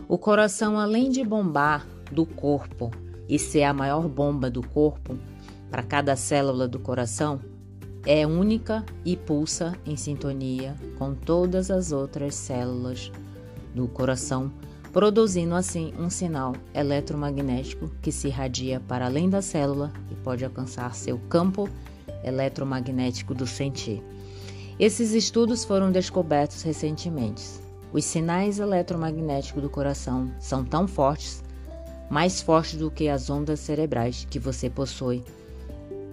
O 0.08 0.18
coração, 0.18 0.78
além 0.78 1.10
de 1.10 1.24
bombar 1.24 1.88
do 2.12 2.26
corpo 2.26 2.92
e 3.28 3.40
ser 3.40 3.64
a 3.64 3.74
maior 3.74 4.08
bomba 4.08 4.50
do 4.50 4.62
corpo 4.62 5.18
para 5.72 5.82
cada 5.82 6.16
célula 6.16 6.68
do 6.68 6.80
coração, 6.80 7.40
é 8.06 8.28
única 8.28 8.86
e 9.04 9.16
pulsa 9.16 9.76
em 9.86 9.96
sintonia 9.96 10.76
com 11.00 11.16
todas 11.16 11.72
as 11.72 11.92
outras 11.92 12.36
células 12.36 13.12
do 13.74 13.88
coração, 13.88 14.52
produzindo 14.92 15.56
assim 15.56 15.94
um 15.98 16.10
sinal 16.10 16.54
eletromagnético 16.74 17.90
que 18.02 18.12
se 18.12 18.28
irradia 18.28 18.82
para 18.88 19.06
além 19.06 19.30
da 19.30 19.42
célula 19.42 19.92
e 20.12 20.16
pode 20.16 20.44
alcançar 20.44 20.94
seu 20.94 21.18
campo 21.30 21.70
eletromagnético 22.24 23.34
do 23.34 23.48
sentir. 23.48 24.04
Esses 24.80 25.14
estudos 25.14 25.64
foram 25.64 25.92
descobertos 25.92 26.62
recentemente. 26.64 27.44
Os 27.94 28.06
sinais 28.06 28.60
eletromagnéticos 28.60 29.62
do 29.62 29.70
coração 29.70 30.32
são 30.40 30.64
tão 30.64 30.88
fortes, 30.88 31.44
mais 32.10 32.42
fortes 32.42 32.80
do 32.80 32.90
que 32.90 33.08
as 33.08 33.30
ondas 33.30 33.60
cerebrais 33.60 34.26
que 34.30 34.40
você 34.40 34.70
possui. 34.70 35.24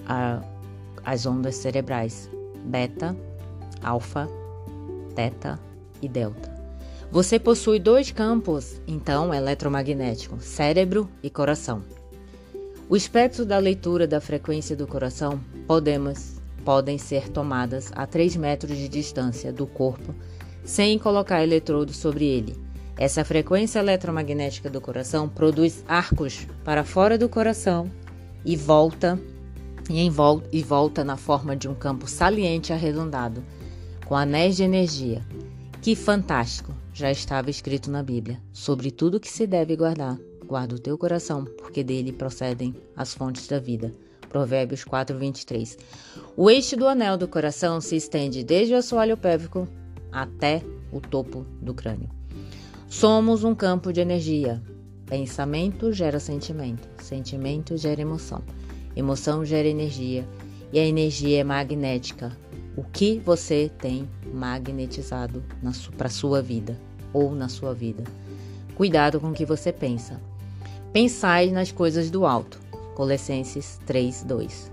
A, 0.07 0.43
as 1.05 1.25
ondas 1.25 1.57
cerebrais 1.57 2.29
beta, 2.65 3.17
alfa, 3.83 4.29
teta 5.15 5.59
e 6.03 6.09
delta. 6.09 6.58
Você 7.11 7.39
possui 7.39 7.79
dois 7.79 8.13
campos, 8.13 8.83
então, 8.87 9.33
eletromagnéticos, 9.33 10.45
cérebro 10.45 11.09
e 11.23 11.31
coração. 11.31 11.83
O 12.87 12.97
espectro 12.97 13.47
da 13.47 13.59
leitura 13.59 14.07
da 14.07 14.21
frequência 14.21 14.77
do 14.77 14.87
coração 14.87 15.41
podemos, 15.67 16.39
podem 16.67 16.99
ser 16.99 17.31
tomadas 17.31 17.91
a 17.95 18.07
3 18.07 18.37
metros 18.37 18.77
de 18.77 18.89
distância 18.89 19.51
do 19.51 19.67
corpo 19.67 20.15
sem 20.65 20.99
colocar 20.99 21.43
eletrodos 21.43 21.97
sobre 21.97 22.27
ele. 22.27 22.55
Essa 22.95 23.25
frequência 23.25 23.79
eletromagnética 23.79 24.69
do 24.69 24.81
coração 24.81 25.31
produz 25.31 25.83
arcos 25.89 26.47
para 26.63 26.85
fora 26.85 27.17
do 27.17 27.27
coração 27.27 27.91
e 28.45 28.55
volta 28.55 29.19
e, 29.89 29.99
em 29.99 30.11
volta, 30.11 30.47
e 30.53 30.63
volta 30.63 31.03
na 31.03 31.17
forma 31.17 31.57
de 31.57 31.69
um 31.69 31.75
campo 31.75 32.07
saliente 32.07 32.71
arredondado, 32.71 33.43
com 34.05 34.15
anéis 34.15 34.57
de 34.57 34.63
energia. 34.63 35.23
Que 35.81 35.97
fantástico! 35.97 36.78
Já 36.99 37.13
estava 37.13 37.49
escrito 37.49 37.93
na 37.93 38.03
Bíblia 38.03 38.43
sobre 38.53 38.91
tudo 38.91 39.21
que 39.21 39.31
se 39.31 39.47
deve 39.47 39.77
guardar. 39.77 40.19
Guarda 40.45 40.75
o 40.75 40.81
teu 40.81 40.99
coração, 40.99 41.45
porque 41.45 41.85
dele 41.85 42.11
procedem 42.11 42.75
as 42.97 43.15
fontes 43.15 43.47
da 43.47 43.61
vida. 43.61 43.93
Provérbios 44.29 44.83
4, 44.83 45.17
23. 45.17 45.79
O 46.37 46.51
eixo 46.51 46.77
do 46.77 46.89
anel 46.89 47.17
do 47.17 47.29
coração 47.29 47.81
se 47.81 47.95
estende 47.95 48.43
desde 48.43 48.75
o 48.75 48.79
assoalho 48.79 49.17
pélvico 49.17 49.69
até 50.11 50.61
o 50.91 51.01
topo 51.01 51.47
do 51.63 51.73
crânio. 51.73 52.11
Somos 52.89 53.45
um 53.45 53.55
campo 53.55 53.93
de 53.93 54.01
energia. 54.01 54.61
Pensamento 55.07 55.93
gera 55.93 56.19
sentimento, 56.19 56.89
sentimento 57.01 57.77
gera 57.77 58.01
emoção, 58.01 58.43
emoção 58.97 59.45
gera 59.45 59.69
energia 59.69 60.29
e 60.73 60.81
a 60.81 60.85
energia 60.85 61.39
é 61.39 61.45
magnética. 61.45 62.37
O 62.77 62.83
que 62.83 63.21
você 63.21 63.71
tem 63.79 64.11
magnetizado 64.35 65.45
para 65.97 66.09
sua 66.09 66.43
vida 66.43 66.88
ou 67.13 67.35
na 67.35 67.49
sua 67.49 67.75
vida? 67.75 68.05
Cuidado 68.75 69.21
com 69.21 69.31
o 69.31 69.35
que 69.35 69.45
você 69.45 69.73
pensa. 69.73 70.21
Pensai 70.93 71.51
nas 71.51 71.73
coisas 71.73 72.11
do 72.11 72.25
alto. 72.25 72.59
Colossenses 72.95 73.81
3, 73.87 74.25
2. 74.25 74.71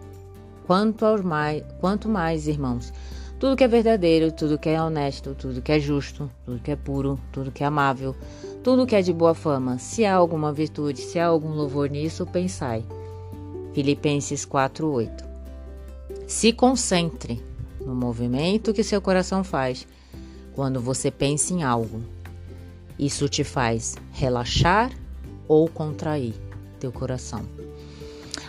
Quanto, 0.66 1.06
aos 1.06 1.22
mais, 1.22 1.64
quanto 1.80 2.10
mais, 2.10 2.48
irmãos, 2.48 2.92
tudo 3.40 3.56
que 3.56 3.64
é 3.64 3.68
verdadeiro, 3.68 4.32
tudo 4.32 4.58
que 4.58 4.70
é 4.70 4.82
honesto, 4.82 5.36
tudo 5.36 5.62
que 5.62 5.72
é 5.72 5.80
justo, 5.80 6.32
tudo 6.46 6.60
que 6.60 6.72
é 6.72 6.76
puro, 6.76 7.20
tudo 7.32 7.52
que 7.52 7.64
é 7.64 7.68
amável, 7.68 8.16
tudo 8.64 8.88
que 8.88 8.96
é 8.96 9.02
de 9.02 9.14
boa 9.14 9.36
fama, 9.36 9.78
se 9.78 10.06
há 10.06 10.16
alguma 10.16 10.52
virtude, 10.52 11.02
se 11.02 11.20
há 11.20 11.28
algum 11.28 11.50
louvor 11.50 11.90
nisso, 11.90 12.26
pensai. 12.26 12.84
Filipenses 13.74 14.46
4:8. 14.46 15.24
Se 16.26 16.54
concentre 16.54 17.44
no 17.80 17.94
movimento 17.94 18.74
que 18.74 18.84
seu 18.84 19.02
coração 19.02 19.44
faz 19.44 19.86
quando 20.56 20.80
você 20.80 21.12
pensa 21.12 21.54
em 21.54 21.62
algo. 21.62 22.02
Isso 22.98 23.28
te 23.28 23.44
faz 23.44 23.96
relaxar 24.12 24.92
ou 25.48 25.68
contrair 25.68 26.34
teu 26.80 26.92
coração. 26.92 27.46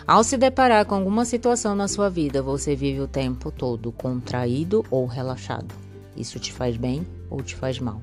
Ao 0.07 0.23
se 0.23 0.37
deparar 0.37 0.85
com 0.85 0.95
alguma 0.95 1.25
situação 1.25 1.75
na 1.75 1.87
sua 1.87 2.09
vida, 2.09 2.41
você 2.41 2.75
vive 2.75 3.01
o 3.01 3.07
tempo 3.07 3.51
todo 3.51 3.91
contraído 3.91 4.85
ou 4.89 5.05
relaxado. 5.05 5.75
Isso 6.15 6.39
te 6.39 6.53
faz 6.53 6.77
bem 6.77 7.05
ou 7.29 7.43
te 7.43 7.55
faz 7.55 7.77
mal. 7.79 8.01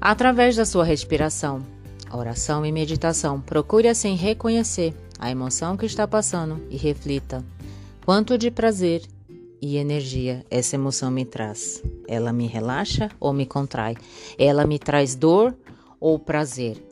Através 0.00 0.56
da 0.56 0.64
sua 0.64 0.84
respiração, 0.84 1.62
oração 2.10 2.64
e 2.64 2.72
meditação, 2.72 3.40
procure 3.40 3.88
assim 3.88 4.14
reconhecer 4.14 4.94
a 5.18 5.30
emoção 5.30 5.76
que 5.76 5.84
está 5.84 6.06
passando 6.08 6.64
e 6.70 6.76
reflita 6.76 7.44
quanto 8.04 8.38
de 8.38 8.50
prazer 8.50 9.02
e 9.60 9.76
energia 9.76 10.44
essa 10.50 10.76
emoção 10.76 11.10
me 11.10 11.24
traz. 11.24 11.82
Ela 12.06 12.32
me 12.32 12.46
relaxa 12.46 13.10
ou 13.18 13.32
me 13.32 13.46
contrai? 13.46 13.96
Ela 14.38 14.66
me 14.66 14.78
traz 14.78 15.14
dor 15.14 15.54
ou 16.00 16.18
prazer? 16.18 16.82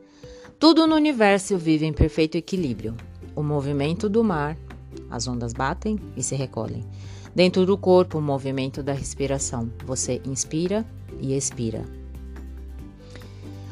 Tudo 0.59 0.87
no 0.87 0.95
universo 0.95 1.59
vive 1.59 1.87
em 1.87 1.93
perfeito 1.93 2.37
equilíbrio 2.37 2.95
o 3.37 3.43
movimento 3.43 4.09
do 4.09 4.25
mar, 4.25 4.57
as 5.11 5.29
ondas 5.29 5.53
batem 5.53 6.01
e 6.17 6.23
se 6.23 6.35
recolhem. 6.35 6.83
Dentro 7.35 7.67
do 7.67 7.77
corpo, 7.77 8.17
o 8.19 8.23
movimento 8.23 8.83
da 8.83 8.95
respiração. 8.95 9.71
Você 9.85 10.23
inspira 10.25 10.87
e 11.21 11.37
expira. 11.37 11.85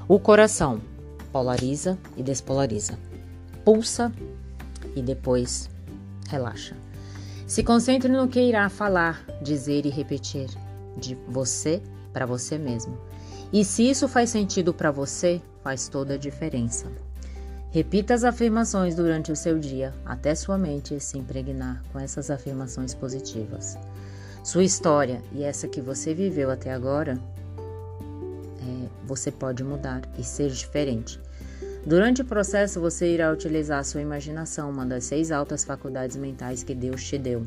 O 0.06 0.20
coração 0.20 0.82
polariza 1.32 1.98
e 2.14 2.22
despolariza. 2.22 2.98
Pulsa 3.64 4.12
e 4.94 5.00
depois 5.00 5.70
relaxa. 6.28 6.76
Se 7.54 7.62
concentre 7.62 8.10
no 8.10 8.26
que 8.26 8.40
irá 8.40 8.68
falar, 8.68 9.24
dizer 9.40 9.86
e 9.86 9.88
repetir 9.88 10.50
de 10.96 11.14
você 11.28 11.80
para 12.12 12.26
você 12.26 12.58
mesmo. 12.58 12.98
E 13.52 13.64
se 13.64 13.88
isso 13.88 14.08
faz 14.08 14.30
sentido 14.30 14.74
para 14.74 14.90
você, 14.90 15.40
faz 15.62 15.86
toda 15.86 16.14
a 16.14 16.18
diferença. 16.18 16.90
Repita 17.70 18.12
as 18.12 18.24
afirmações 18.24 18.96
durante 18.96 19.30
o 19.30 19.36
seu 19.36 19.56
dia 19.56 19.94
até 20.04 20.34
sua 20.34 20.58
mente 20.58 20.98
se 20.98 21.16
impregnar 21.16 21.80
com 21.92 22.00
essas 22.00 22.28
afirmações 22.28 22.92
positivas. 22.92 23.78
Sua 24.42 24.64
história 24.64 25.22
e 25.30 25.44
essa 25.44 25.68
que 25.68 25.80
você 25.80 26.12
viveu 26.12 26.50
até 26.50 26.72
agora, 26.72 27.16
é, 27.56 28.88
você 29.06 29.30
pode 29.30 29.62
mudar 29.62 30.02
e 30.18 30.24
ser 30.24 30.50
diferente. 30.50 31.20
Durante 31.86 32.22
o 32.22 32.24
processo, 32.24 32.80
você 32.80 33.12
irá 33.12 33.30
utilizar 33.30 33.78
a 33.78 33.84
sua 33.84 34.00
imaginação, 34.00 34.70
uma 34.70 34.86
das 34.86 35.04
seis 35.04 35.30
altas 35.30 35.64
faculdades 35.64 36.16
mentais 36.16 36.62
que 36.62 36.74
Deus 36.74 37.04
te 37.04 37.18
deu, 37.18 37.46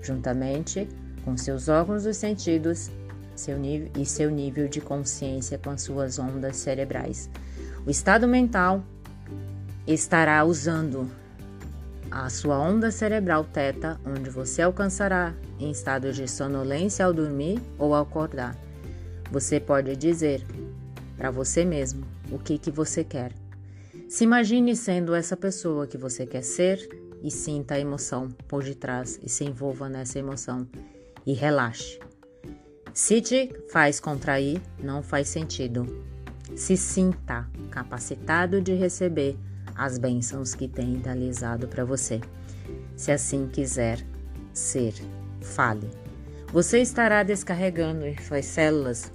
juntamente 0.00 0.88
com 1.24 1.36
seus 1.36 1.68
órgãos 1.68 2.04
dos 2.04 2.16
sentidos 2.16 2.90
seu 3.34 3.58
nível, 3.58 3.90
e 3.96 4.06
seu 4.06 4.30
nível 4.30 4.68
de 4.68 4.80
consciência 4.80 5.58
com 5.58 5.70
as 5.70 5.82
suas 5.82 6.18
ondas 6.18 6.56
cerebrais. 6.56 7.28
O 7.86 7.90
estado 7.90 8.26
mental 8.28 8.82
estará 9.86 10.44
usando 10.44 11.10
a 12.10 12.30
sua 12.30 12.58
onda 12.58 12.90
cerebral 12.90 13.44
teta, 13.44 13.98
onde 14.06 14.30
você 14.30 14.62
alcançará 14.62 15.34
em 15.58 15.70
estado 15.70 16.12
de 16.12 16.28
sonolência 16.28 17.04
ao 17.04 17.12
dormir 17.12 17.60
ou 17.78 17.94
ao 17.94 18.02
acordar. 18.02 18.56
Você 19.32 19.58
pode 19.58 19.96
dizer 19.96 20.44
para 21.16 21.30
você 21.30 21.64
mesmo 21.64 22.06
o 22.30 22.38
que, 22.38 22.56
que 22.56 22.70
você 22.70 23.02
quer. 23.02 23.43
Se 24.08 24.24
imagine 24.24 24.76
sendo 24.76 25.14
essa 25.14 25.36
pessoa 25.36 25.86
que 25.86 25.98
você 25.98 26.26
quer 26.26 26.42
ser 26.42 26.88
e 27.22 27.30
sinta 27.30 27.74
a 27.74 27.80
emoção 27.80 28.28
por 28.46 28.62
detrás 28.62 29.18
e 29.22 29.28
se 29.28 29.44
envolva 29.44 29.88
nessa 29.88 30.18
emoção 30.18 30.68
e 31.26 31.32
relaxe. 31.32 31.98
Se 32.92 33.20
te 33.20 33.50
faz 33.72 33.98
contrair, 33.98 34.60
não 34.78 35.02
faz 35.02 35.28
sentido. 35.28 36.04
Se 36.54 36.76
sinta 36.76 37.48
capacitado 37.70 38.60
de 38.60 38.74
receber 38.74 39.36
as 39.74 39.98
bênçãos 39.98 40.54
que 40.54 40.68
tem 40.68 40.94
idealizado 40.94 41.66
para 41.66 41.84
você. 41.84 42.20
Se 42.94 43.10
assim 43.10 43.48
quiser 43.48 43.98
ser, 44.52 44.94
fale. 45.40 45.90
Você 46.52 46.80
estará 46.80 47.24
descarregando 47.24 48.06
em 48.06 48.16
suas 48.22 48.44
células 48.44 49.10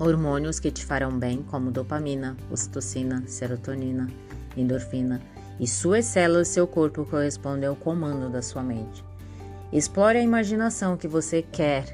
hormônios 0.00 0.58
que 0.58 0.70
te 0.70 0.84
farão 0.84 1.18
bem, 1.18 1.42
como 1.42 1.70
dopamina, 1.70 2.34
ocitocina, 2.50 3.22
serotonina, 3.26 4.08
endorfina, 4.56 5.20
e 5.60 5.66
suas 5.66 6.06
células 6.06 6.48
seu 6.48 6.66
corpo 6.66 7.04
correspondem 7.04 7.68
ao 7.68 7.76
comando 7.76 8.30
da 8.30 8.40
sua 8.40 8.62
mente. 8.62 9.04
Explore 9.70 10.16
a 10.16 10.22
imaginação 10.22 10.96
que 10.96 11.06
você 11.06 11.42
quer 11.42 11.84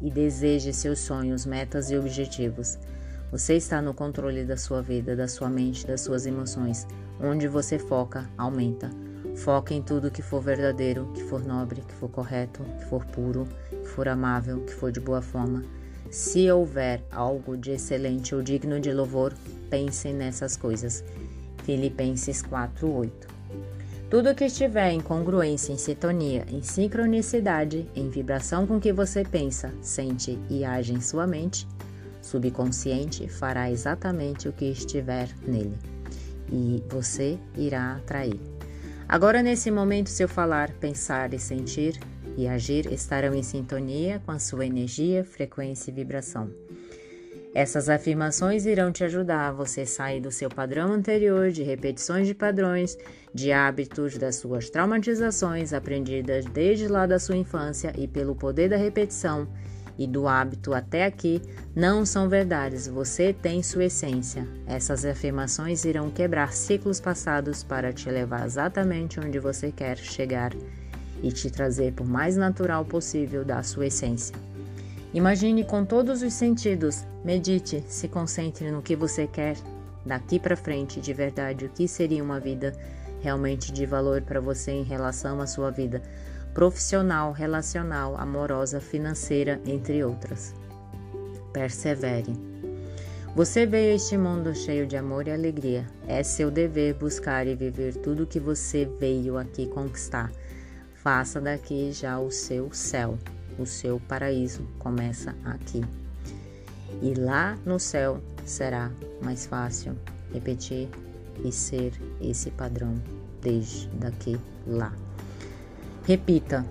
e 0.00 0.10
deseje 0.10 0.72
seus 0.72 1.00
sonhos, 1.00 1.44
metas 1.44 1.90
e 1.90 1.98
objetivos. 1.98 2.78
Você 3.32 3.54
está 3.56 3.82
no 3.82 3.92
controle 3.92 4.44
da 4.44 4.56
sua 4.56 4.80
vida, 4.80 5.16
da 5.16 5.26
sua 5.26 5.50
mente, 5.50 5.86
das 5.86 6.00
suas 6.00 6.24
emoções. 6.24 6.86
Onde 7.20 7.48
você 7.48 7.78
foca, 7.78 8.30
aumenta. 8.38 8.88
Foca 9.36 9.74
em 9.74 9.82
tudo 9.82 10.10
que 10.10 10.22
for 10.22 10.40
verdadeiro, 10.40 11.10
que 11.14 11.22
for 11.24 11.44
nobre, 11.44 11.82
que 11.82 11.94
for 11.94 12.08
correto, 12.08 12.62
que 12.78 12.84
for 12.86 13.04
puro, 13.06 13.46
que 13.70 13.88
for 13.88 14.08
amável, 14.08 14.60
que 14.60 14.72
for 14.72 14.90
de 14.90 15.00
boa 15.00 15.20
forma. 15.20 15.62
Se 16.10 16.50
houver 16.50 17.04
algo 17.12 17.56
de 17.56 17.70
excelente 17.70 18.34
ou 18.34 18.42
digno 18.42 18.80
de 18.80 18.92
louvor, 18.92 19.32
pensem 19.70 20.12
nessas 20.12 20.56
coisas. 20.56 21.04
Filipenses 21.62 22.42
4:8. 22.42 23.28
Tudo 24.10 24.34
que 24.34 24.44
estiver 24.44 24.90
em 24.90 25.00
congruência, 25.00 25.72
em 25.72 25.78
sintonia, 25.78 26.44
em 26.50 26.62
sincronicidade, 26.62 27.86
em 27.94 28.10
vibração 28.10 28.66
com 28.66 28.78
o 28.78 28.80
que 28.80 28.92
você 28.92 29.22
pensa, 29.22 29.72
sente 29.80 30.36
e 30.50 30.64
age 30.64 30.92
em 30.92 31.00
sua 31.00 31.28
mente, 31.28 31.64
subconsciente 32.20 33.28
fará 33.28 33.70
exatamente 33.70 34.48
o 34.48 34.52
que 34.52 34.64
estiver 34.64 35.28
nele 35.46 35.78
e 36.50 36.82
você 36.88 37.38
irá 37.56 37.94
atrair. 37.94 38.40
Agora, 39.08 39.42
nesse 39.42 39.70
momento, 39.70 40.08
seu 40.08 40.28
falar, 40.28 40.72
pensar 40.74 41.32
e 41.32 41.38
sentir 41.38 42.00
e 42.36 42.46
agir 42.46 42.92
estarão 42.92 43.34
em 43.34 43.42
sintonia 43.42 44.20
com 44.24 44.32
a 44.32 44.38
sua 44.38 44.66
energia, 44.66 45.24
frequência 45.24 45.90
e 45.90 45.94
vibração. 45.94 46.50
Essas 47.52 47.88
afirmações 47.88 48.64
irão 48.64 48.92
te 48.92 49.02
ajudar 49.02 49.48
a 49.48 49.52
você 49.52 49.84
sair 49.84 50.20
do 50.20 50.30
seu 50.30 50.48
padrão 50.48 50.92
anterior 50.92 51.50
de 51.50 51.64
repetições 51.64 52.26
de 52.28 52.34
padrões, 52.34 52.96
de 53.34 53.50
hábitos, 53.50 54.16
das 54.16 54.36
suas 54.36 54.70
traumatizações 54.70 55.72
aprendidas 55.72 56.44
desde 56.44 56.86
lá 56.86 57.06
da 57.06 57.18
sua 57.18 57.36
infância 57.36 57.92
e 57.98 58.06
pelo 58.06 58.36
poder 58.36 58.68
da 58.68 58.76
repetição 58.76 59.48
e 60.00 60.06
do 60.06 60.26
hábito 60.26 60.72
até 60.72 61.04
aqui 61.04 61.42
não 61.76 62.06
são 62.06 62.26
verdades, 62.26 62.88
você 62.88 63.34
tem 63.34 63.62
sua 63.62 63.84
essência. 63.84 64.48
Essas 64.66 65.04
afirmações 65.04 65.84
irão 65.84 66.08
quebrar 66.08 66.54
ciclos 66.54 66.98
passados 66.98 67.62
para 67.62 67.92
te 67.92 68.08
levar 68.08 68.46
exatamente 68.46 69.20
onde 69.20 69.38
você 69.38 69.70
quer 69.70 69.98
chegar 69.98 70.52
e 71.22 71.30
te 71.32 71.50
trazer 71.50 71.92
por 71.92 72.06
mais 72.06 72.36
natural 72.36 72.84
possível 72.84 73.44
da 73.44 73.62
sua 73.62 73.86
essência. 73.86 74.34
Imagine 75.12 75.64
com 75.64 75.84
todos 75.84 76.22
os 76.22 76.32
sentidos, 76.32 77.04
medite, 77.24 77.84
se 77.88 78.06
concentre 78.06 78.70
no 78.70 78.80
que 78.80 78.94
você 78.94 79.26
quer 79.26 79.56
daqui 80.04 80.38
para 80.38 80.56
frente 80.56 81.00
de 81.00 81.12
verdade, 81.12 81.64
o 81.64 81.68
que 81.68 81.88
seria 81.88 82.22
uma 82.22 82.38
vida 82.38 82.72
realmente 83.20 83.72
de 83.72 83.84
valor 83.84 84.22
para 84.22 84.40
você 84.40 84.70
em 84.70 84.82
relação 84.82 85.40
à 85.40 85.46
sua 85.46 85.70
vida 85.70 86.02
profissional, 86.54 87.32
relacional, 87.32 88.16
amorosa, 88.16 88.80
financeira, 88.80 89.60
entre 89.66 90.02
outras. 90.02 90.54
Persevere. 91.52 92.32
Você 93.36 93.64
veio 93.64 93.92
a 93.92 93.94
este 93.94 94.18
mundo 94.18 94.54
cheio 94.54 94.86
de 94.86 94.96
amor 94.96 95.28
e 95.28 95.30
alegria. 95.30 95.86
É 96.08 96.22
seu 96.22 96.50
dever 96.50 96.94
buscar 96.94 97.46
e 97.46 97.54
viver 97.54 97.94
tudo 97.96 98.26
que 98.26 98.40
você 98.40 98.88
veio 98.98 99.38
aqui 99.38 99.66
conquistar. 99.66 100.32
Faça 101.02 101.40
daqui 101.40 101.92
já 101.92 102.18
o 102.18 102.30
seu 102.30 102.70
céu. 102.72 103.18
O 103.58 103.64
seu 103.64 103.98
paraíso 104.00 104.68
começa 104.78 105.34
aqui. 105.44 105.82
E 107.00 107.14
lá 107.14 107.56
no 107.64 107.80
céu 107.80 108.20
será 108.44 108.90
mais 109.22 109.46
fácil 109.46 109.96
repetir 110.30 110.90
e 111.42 111.50
ser 111.50 111.92
esse 112.20 112.50
padrão 112.50 112.94
desde 113.40 113.88
daqui 113.88 114.38
lá. 114.66 114.92
Repita: 116.06 116.66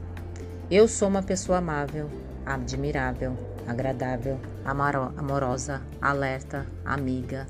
Eu 0.70 0.88
sou 0.88 1.08
uma 1.08 1.24
pessoa 1.24 1.58
amável, 1.58 2.08
admirável, 2.46 3.36
agradável, 3.66 4.40
amorosa, 4.64 5.82
alerta, 6.00 6.68
amiga, 6.86 7.48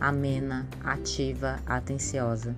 amena, 0.00 0.66
ativa, 0.82 1.58
atenciosa. 1.66 2.56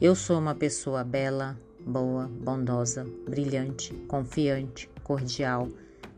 Eu 0.00 0.16
sou 0.16 0.38
uma 0.38 0.54
pessoa 0.54 1.04
bela, 1.04 1.56
boa, 1.86 2.28
bondosa, 2.28 3.06
brilhante, 3.28 3.92
confiante, 4.08 4.88
cordial, 5.02 5.68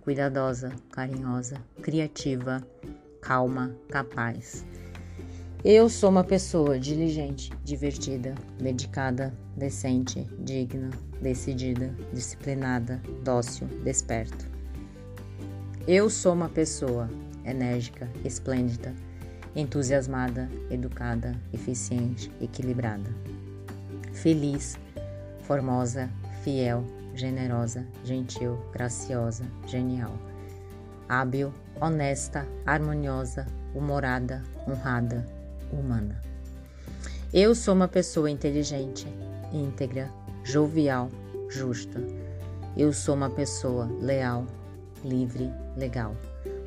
cuidadosa, 0.02 0.72
carinhosa, 0.90 1.60
criativa, 1.82 2.66
calma, 3.20 3.74
capaz. 3.88 4.64
Eu 5.64 5.88
sou 5.88 6.10
uma 6.10 6.22
pessoa 6.22 6.78
diligente, 6.78 7.50
divertida, 7.64 8.34
dedicada, 8.56 9.34
decente, 9.56 10.24
digna, 10.38 10.90
decidida, 11.20 11.92
disciplinada, 12.12 13.02
dócil, 13.24 13.66
desperto. 13.82 14.46
Eu 15.88 16.08
sou 16.08 16.34
uma 16.34 16.48
pessoa 16.48 17.10
enérgica, 17.44 18.08
esplêndida, 18.24 18.94
entusiasmada, 19.56 20.48
educada, 20.70 21.34
eficiente, 21.52 22.30
equilibrada. 22.40 23.10
Feliz, 24.12 24.78
formosa, 25.46 26.10
fiel, 26.42 26.84
generosa, 27.14 27.86
gentil, 28.04 28.58
graciosa, 28.72 29.44
genial. 29.66 30.12
Hábil, 31.08 31.52
honesta, 31.80 32.46
harmoniosa, 32.66 33.46
humorada, 33.74 34.42
honrada, 34.68 35.24
humana. 35.72 36.20
Eu 37.32 37.54
sou 37.54 37.74
uma 37.74 37.88
pessoa 37.88 38.30
inteligente, 38.30 39.06
íntegra, 39.52 40.10
jovial, 40.42 41.10
justa. 41.48 42.00
Eu 42.76 42.92
sou 42.92 43.14
uma 43.14 43.30
pessoa 43.30 43.88
leal, 44.00 44.46
livre, 45.04 45.50
legal, 45.76 46.16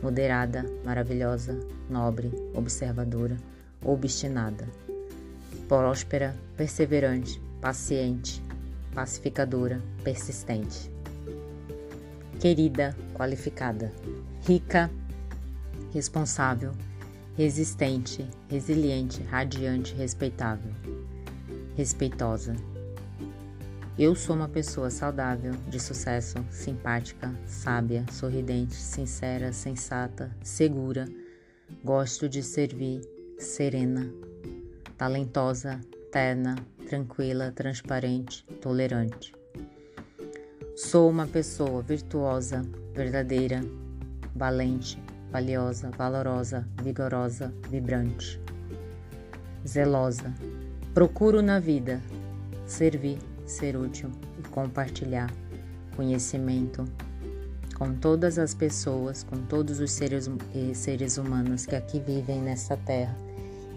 moderada, 0.02 0.66
maravilhosa, 0.86 1.60
nobre, 1.90 2.32
observadora, 2.54 3.38
obstinada, 3.84 4.68
próspera, 5.68 6.36
perseverante, 6.56 7.42
paciente, 7.62 8.42
pacificadora, 8.94 9.82
persistente. 10.04 10.92
Querida, 12.40 12.96
qualificada, 13.14 13.92
rica, 14.48 14.90
responsável, 15.94 16.72
resistente, 17.36 18.28
resiliente, 18.50 19.22
radiante, 19.24 19.94
respeitável, 19.96 20.72
respeitosa. 21.76 22.56
Eu 23.98 24.16
sou 24.16 24.36
uma 24.36 24.48
pessoa 24.48 24.90
saudável, 24.90 25.54
de 25.68 25.78
sucesso, 25.78 26.38
simpática, 26.50 27.34
sábia, 27.46 28.06
sorridente, 28.12 28.74
sincera, 28.74 29.52
sensata, 29.52 30.32
segura, 30.42 31.06
gosto 31.84 32.30
de 32.30 32.42
servir, 32.42 33.02
serena, 33.38 34.10
talentosa, 34.98 35.82
terna, 36.12 36.56
tranquila, 36.90 37.52
transparente, 37.52 38.44
tolerante. 38.60 39.32
Sou 40.76 41.08
uma 41.08 41.28
pessoa 41.28 41.84
virtuosa, 41.84 42.66
verdadeira, 42.96 43.62
valente, 44.36 45.00
valiosa, 45.32 45.92
valorosa, 45.92 46.68
vigorosa, 46.82 47.54
vibrante, 47.70 48.42
zelosa. 49.68 50.34
Procuro 50.92 51.44
na 51.44 51.60
vida 51.60 52.02
servir, 52.66 53.20
ser 53.46 53.78
útil 53.78 54.10
e 54.40 54.48
compartilhar 54.48 55.32
conhecimento 55.96 56.86
com 57.78 57.94
todas 57.94 58.40
as 58.40 58.56
pessoas, 58.56 59.24
com 59.24 59.38
todos 59.46 59.80
os 59.80 59.92
seres, 59.92 60.28
seres 60.74 61.20
humanos 61.20 61.68
que 61.68 61.76
aqui 61.76 62.00
vivem 62.00 62.42
nesta 62.42 62.76
terra 62.76 63.16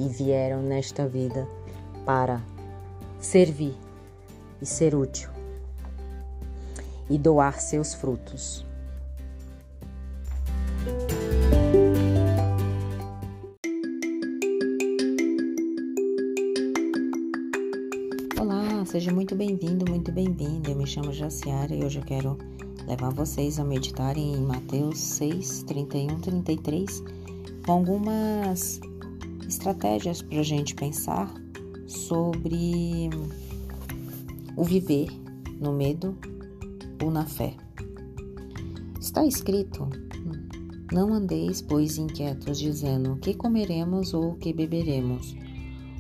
e 0.01 0.09
vieram 0.09 0.63
nesta 0.63 1.07
vida 1.07 1.47
para 2.07 2.41
servir, 3.23 3.75
e 4.61 4.67
ser 4.67 4.95
útil 4.95 5.31
e 7.09 7.17
doar 7.17 7.61
seus 7.61 7.95
frutos. 7.95 8.67
Olá, 18.41 18.85
seja 18.87 19.13
muito 19.13 19.37
bem-vindo, 19.37 19.85
muito 19.89 20.11
bem-vinda. 20.11 20.71
Eu 20.71 20.77
me 20.77 20.87
chamo 20.87 21.13
Jaciara 21.13 21.75
e 21.75 21.85
hoje 21.85 22.01
eu 22.01 22.05
quero 22.05 22.37
levar 22.89 23.11
vocês 23.11 23.59
a 23.61 23.65
meditarem 23.65 24.35
em 24.35 24.43
Mateus 24.43 24.99
6, 24.99 25.63
31, 25.65 26.21
33, 26.21 27.03
com 27.65 27.73
algumas 27.73 28.81
estratégias 29.47 30.23
para 30.23 30.41
a 30.41 30.43
gente 30.43 30.75
pensar 30.75 31.42
sobre 31.93 33.11
o 34.57 34.65
viver 34.65 35.09
no 35.61 35.73
medo 35.73 36.17
ou 37.03 37.11
na 37.11 37.25
fé. 37.25 37.55
Está 39.01 39.25
escrito: 39.27 39.89
Não 40.93 41.13
andeis, 41.13 41.61
pois, 41.61 41.99
inquietos, 41.99 42.59
dizendo: 42.59 43.17
Que 43.17 43.35
comeremos 43.35 44.15
ou 44.15 44.35
que 44.35 44.53
beberemos? 44.53 45.37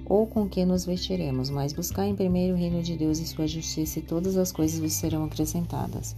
Ou 0.06 0.26
com 0.26 0.48
que 0.48 0.64
nos 0.64 0.84
vestiremos? 0.84 1.50
Mas 1.50 1.72
buscai 1.72 2.08
em 2.08 2.16
primeiro 2.16 2.54
o 2.54 2.58
reino 2.58 2.82
de 2.82 2.96
Deus 2.96 3.18
e 3.18 3.26
sua 3.26 3.46
justiça, 3.46 3.98
e 3.98 4.02
todas 4.02 4.36
as 4.36 4.50
coisas 4.50 4.80
vos 4.80 4.92
serão 4.92 5.24
acrescentadas. 5.24 6.16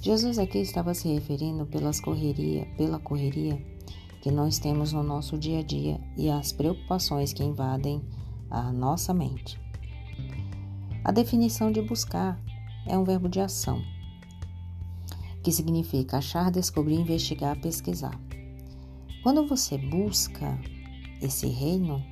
Jesus 0.00 0.38
aqui 0.38 0.58
estava 0.58 0.94
se 0.94 1.08
referindo 1.08 1.64
pelas 1.66 2.00
correria, 2.00 2.66
pela 2.76 2.98
correria 2.98 3.58
que 4.24 4.30
nós 4.30 4.58
temos 4.58 4.90
no 4.90 5.02
nosso 5.02 5.36
dia 5.36 5.58
a 5.58 5.62
dia 5.62 6.00
e 6.16 6.30
as 6.30 6.50
preocupações 6.50 7.34
que 7.34 7.44
invadem 7.44 8.00
a 8.58 8.72
nossa 8.72 9.12
mente. 9.12 9.60
A 11.04 11.12
definição 11.12 11.70
de 11.70 11.82
buscar 11.82 12.40
é 12.86 12.96
um 12.96 13.04
verbo 13.04 13.28
de 13.28 13.40
ação, 13.40 13.82
que 15.42 15.52
significa 15.52 16.18
achar, 16.18 16.50
descobrir, 16.50 16.94
investigar, 16.94 17.60
pesquisar. 17.60 18.18
Quando 19.22 19.46
você 19.46 19.76
busca 19.76 20.58
esse 21.20 21.46
reino, 21.46 22.02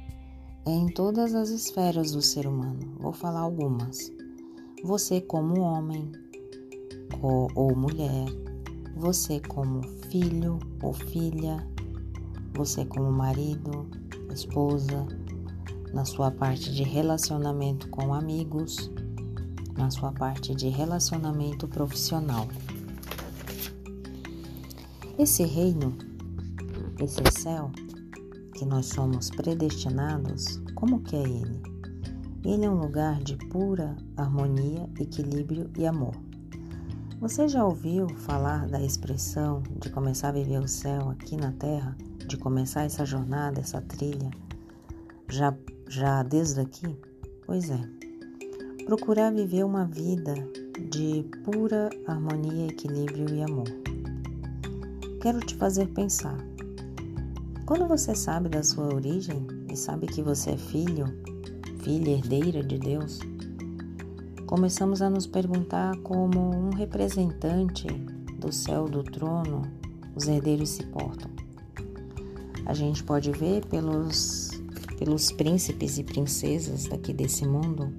é 0.64 0.70
em 0.70 0.86
todas 0.86 1.34
as 1.34 1.50
esferas 1.50 2.12
do 2.12 2.22
ser 2.22 2.46
humano. 2.46 2.96
Vou 2.98 3.12
falar 3.12 3.40
algumas. 3.40 4.12
Você, 4.84 5.20
como 5.20 5.60
homem 5.60 6.10
ou 7.20 7.76
mulher, 7.76 8.26
você, 8.96 9.40
como 9.40 9.82
filho 10.10 10.58
ou 10.82 10.92
filha, 10.92 11.66
você, 12.54 12.84
como 12.84 13.10
marido, 13.10 13.88
esposa, 14.32 15.06
na 15.92 16.04
sua 16.04 16.30
parte 16.30 16.72
de 16.72 16.82
relacionamento 16.82 17.88
com 17.88 18.14
amigos, 18.14 18.90
na 19.76 19.90
sua 19.90 20.12
parte 20.12 20.54
de 20.54 20.68
relacionamento 20.68 21.68
profissional. 21.68 22.48
Esse 25.18 25.44
reino, 25.44 25.96
esse 26.98 27.20
céu 27.40 27.70
que 28.54 28.64
nós 28.64 28.86
somos 28.86 29.30
predestinados, 29.30 30.60
como 30.74 31.00
que 31.00 31.16
é 31.16 31.22
ele? 31.22 31.62
Ele 32.44 32.64
é 32.64 32.70
um 32.70 32.80
lugar 32.80 33.22
de 33.22 33.36
pura 33.36 33.96
harmonia, 34.16 34.88
equilíbrio 34.98 35.70
e 35.78 35.86
amor. 35.86 36.14
Você 37.20 37.46
já 37.46 37.64
ouviu 37.64 38.08
falar 38.08 38.66
da 38.66 38.82
expressão 38.82 39.62
de 39.80 39.88
começar 39.90 40.30
a 40.30 40.32
viver 40.32 40.58
o 40.58 40.66
céu 40.66 41.10
aqui 41.10 41.36
na 41.36 41.52
terra, 41.52 41.96
de 42.26 42.36
começar 42.36 42.82
essa 42.82 43.06
jornada, 43.06 43.60
essa 43.60 43.80
trilha, 43.80 44.28
já 45.28 45.54
já 45.92 46.22
desde 46.22 46.58
aqui? 46.58 46.96
Pois 47.44 47.68
é. 47.68 47.80
Procurar 48.86 49.30
viver 49.30 49.62
uma 49.62 49.84
vida 49.84 50.34
de 50.90 51.22
pura 51.44 51.90
harmonia, 52.06 52.68
equilíbrio 52.68 53.28
e 53.28 53.42
amor. 53.42 53.68
Quero 55.20 55.40
te 55.40 55.54
fazer 55.54 55.86
pensar. 55.88 56.38
Quando 57.66 57.86
você 57.86 58.14
sabe 58.14 58.48
da 58.48 58.62
sua 58.62 58.94
origem 58.94 59.46
e 59.70 59.76
sabe 59.76 60.06
que 60.06 60.22
você 60.22 60.52
é 60.52 60.56
filho, 60.56 61.04
filha 61.80 62.12
herdeira 62.12 62.62
de 62.62 62.78
Deus, 62.78 63.20
começamos 64.46 65.02
a 65.02 65.10
nos 65.10 65.26
perguntar 65.26 65.94
como 65.98 66.56
um 66.56 66.70
representante 66.70 67.86
do 68.38 68.50
céu 68.50 68.88
do 68.88 69.04
trono 69.04 69.62
os 70.16 70.26
herdeiros 70.26 70.70
se 70.70 70.86
portam. 70.86 71.30
A 72.64 72.72
gente 72.72 73.04
pode 73.04 73.30
ver 73.32 73.64
pelos 73.66 74.61
pelos 75.02 75.32
príncipes 75.32 75.98
e 75.98 76.04
princesas 76.04 76.86
daqui 76.86 77.12
desse 77.12 77.44
mundo 77.44 77.92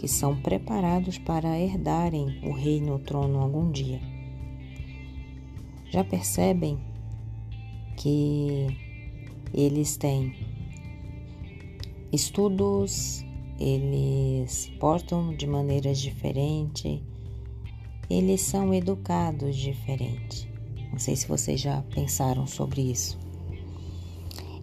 que 0.00 0.08
são 0.08 0.34
preparados 0.42 1.16
para 1.16 1.56
herdarem 1.56 2.40
o 2.42 2.52
reino, 2.52 2.96
o 2.96 2.98
trono 2.98 3.38
algum 3.38 3.70
dia. 3.70 4.00
Já 5.92 6.02
percebem 6.02 6.76
que 7.96 8.66
eles 9.52 9.96
têm 9.96 10.34
estudos, 12.12 13.24
eles 13.60 14.72
portam 14.80 15.36
de 15.36 15.46
maneiras 15.46 16.00
diferentes, 16.00 17.00
eles 18.10 18.40
são 18.40 18.74
educados 18.74 19.54
diferente. 19.54 20.52
Não 20.90 20.98
sei 20.98 21.14
se 21.14 21.28
vocês 21.28 21.60
já 21.60 21.80
pensaram 21.94 22.44
sobre 22.44 22.82
isso. 22.82 23.23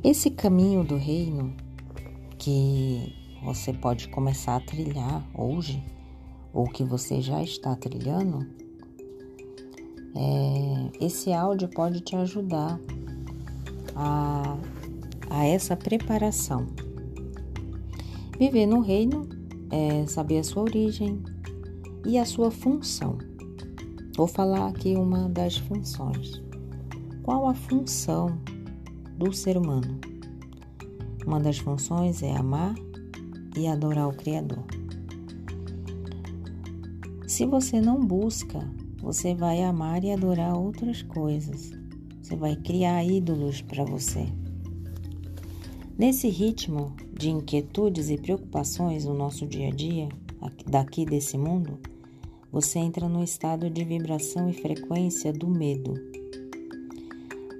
Esse 0.03 0.31
caminho 0.31 0.83
do 0.83 0.97
reino 0.97 1.53
que 2.39 3.15
você 3.43 3.71
pode 3.71 4.07
começar 4.09 4.55
a 4.55 4.59
trilhar 4.59 5.23
hoje, 5.31 5.83
ou 6.51 6.63
que 6.63 6.83
você 6.83 7.21
já 7.21 7.43
está 7.43 7.75
trilhando, 7.75 8.39
é, 10.15 11.05
esse 11.05 11.31
áudio 11.31 11.67
pode 11.67 12.01
te 12.01 12.15
ajudar 12.15 12.79
a, 13.95 14.57
a 15.29 15.45
essa 15.45 15.77
preparação. 15.77 16.65
Viver 18.39 18.65
no 18.65 18.79
reino 18.79 19.29
é 19.69 20.07
saber 20.07 20.39
a 20.39 20.43
sua 20.43 20.63
origem 20.63 21.21
e 22.07 22.17
a 22.17 22.25
sua 22.25 22.49
função. 22.49 23.19
Vou 24.17 24.25
falar 24.25 24.67
aqui 24.67 24.95
uma 24.95 25.29
das 25.29 25.57
funções. 25.57 26.41
Qual 27.21 27.47
a 27.47 27.53
função 27.53 28.39
do 29.21 29.31
ser 29.31 29.55
humano. 29.55 29.99
Uma 31.27 31.39
das 31.39 31.59
funções 31.59 32.23
é 32.23 32.35
amar 32.35 32.73
e 33.55 33.67
adorar 33.67 34.09
o 34.09 34.17
Criador. 34.17 34.63
Se 37.27 37.45
você 37.45 37.79
não 37.79 38.03
busca, 38.03 38.67
você 38.99 39.35
vai 39.35 39.61
amar 39.61 40.03
e 40.03 40.11
adorar 40.11 40.57
outras 40.57 41.03
coisas. 41.03 41.71
Você 42.19 42.35
vai 42.35 42.55
criar 42.55 43.03
ídolos 43.03 43.61
para 43.61 43.85
você. 43.85 44.27
Nesse 45.95 46.27
ritmo 46.27 46.95
de 47.13 47.29
inquietudes 47.29 48.09
e 48.09 48.17
preocupações 48.17 49.05
no 49.05 49.13
nosso 49.13 49.45
dia 49.45 49.67
a 49.67 49.71
dia, 49.71 50.09
daqui 50.65 51.05
desse 51.05 51.37
mundo, 51.37 51.77
você 52.51 52.79
entra 52.79 53.07
no 53.07 53.23
estado 53.23 53.69
de 53.69 53.83
vibração 53.83 54.49
e 54.49 54.53
frequência 54.53 55.31
do 55.31 55.47
medo 55.47 56.10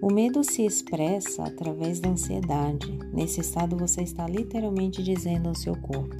o 0.02 0.12
medo 0.12 0.44
se 0.44 0.66
expressa 0.66 1.44
através 1.44 2.00
da 2.00 2.10
ansiedade. 2.10 2.98
Nesse 3.14 3.42
estado, 3.42 3.78
você 3.78 4.02
está 4.02 4.28
literalmente 4.28 5.04
dizendo 5.04 5.50
ao 5.50 5.56
seu 5.56 5.76
corpo 5.76 6.16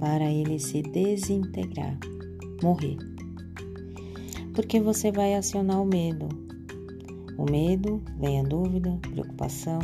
para 0.00 0.24
ele 0.24 0.58
se 0.58 0.82
desintegrar, 0.82 1.96
morrer. 2.60 2.96
Porque 4.52 4.80
você 4.80 5.12
vai 5.12 5.34
acionar 5.34 5.80
o 5.80 5.86
medo. 5.86 6.28
O 7.36 7.48
medo 7.48 8.02
vem 8.18 8.40
a 8.40 8.42
dúvida, 8.42 8.98
preocupação, 9.12 9.78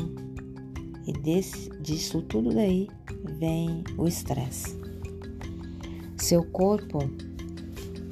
e 1.07 1.13
desse, 1.13 1.71
disso 1.81 2.21
tudo 2.23 2.53
daí 2.53 2.89
vem 3.39 3.85
o 3.97 4.09
estresse. 4.09 4.77
Seu 6.17 6.43
corpo 6.45 6.99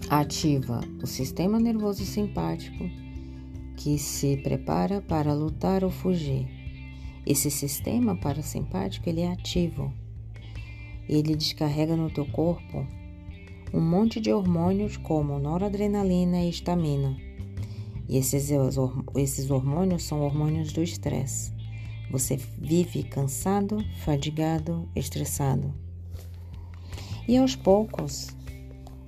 ativa 0.09 0.81
o 1.03 1.07
sistema 1.07 1.59
nervoso 1.59 2.05
simpático 2.05 3.03
que 3.83 3.99
se 3.99 4.37
prepara 4.37 5.01
para 5.01 5.35
lutar 5.35 5.83
ou 5.83 5.91
fugir. 5.91 6.47
Esse 7.27 7.51
sistema 7.51 8.15
parasimpático 8.15 9.09
ele 9.09 9.23
é 9.23 9.33
ativo. 9.33 9.93
Ele 11.09 11.35
descarrega 11.35 11.97
no 11.97 12.09
teu 12.09 12.25
corpo 12.27 12.87
um 13.75 13.81
monte 13.81 14.21
de 14.21 14.33
hormônios 14.33 14.97
como 14.97 15.37
noradrenalina 15.41 16.45
e 16.45 16.49
estamina. 16.49 17.17
E 18.09 18.19
esses, 18.19 18.51
esses 19.17 19.51
hormônios 19.51 20.05
são 20.05 20.21
hormônios 20.21 20.73
do 20.73 20.81
estresse. 20.81 21.53
Você 22.09 22.37
vive 22.37 23.03
cansado, 23.03 23.85
fadigado, 24.05 24.89
estressado. 24.95 25.75
E 27.27 27.37
aos 27.37 27.57
poucos, 27.57 28.29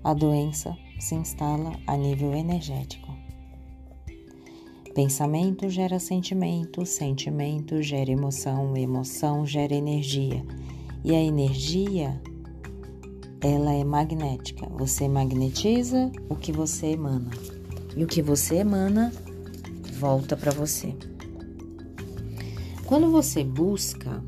a 0.02 0.12
doença 0.12 0.76
se 0.98 1.14
instala 1.14 1.78
a 1.87 1.96
nível 1.96 2.34
energético. 2.34 3.03
Pensamento 4.94 5.68
gera 5.68 5.98
sentimento, 5.98 6.87
sentimento 6.87 7.83
gera 7.83 8.12
emoção, 8.12 8.76
emoção 8.76 9.44
gera 9.44 9.74
energia. 9.74 10.44
E 11.02 11.12
a 11.12 11.20
energia 11.20 12.20
ela 13.40 13.72
é 13.72 13.83
magnética. 13.83 14.68
Você 14.70 15.09
magnetiza 15.09 16.12
o 16.28 16.37
que 16.37 16.52
você 16.52 16.87
emana. 16.92 17.30
E 17.96 18.04
o 18.04 18.07
que 18.07 18.22
você 18.22 18.57
emana 18.57 19.12
volta 19.98 20.37
para 20.37 20.52
você. 20.52 20.94
Quando 22.87 23.11
você 23.11 23.42
busca 23.42 24.22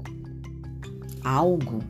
algo, 1.23 1.81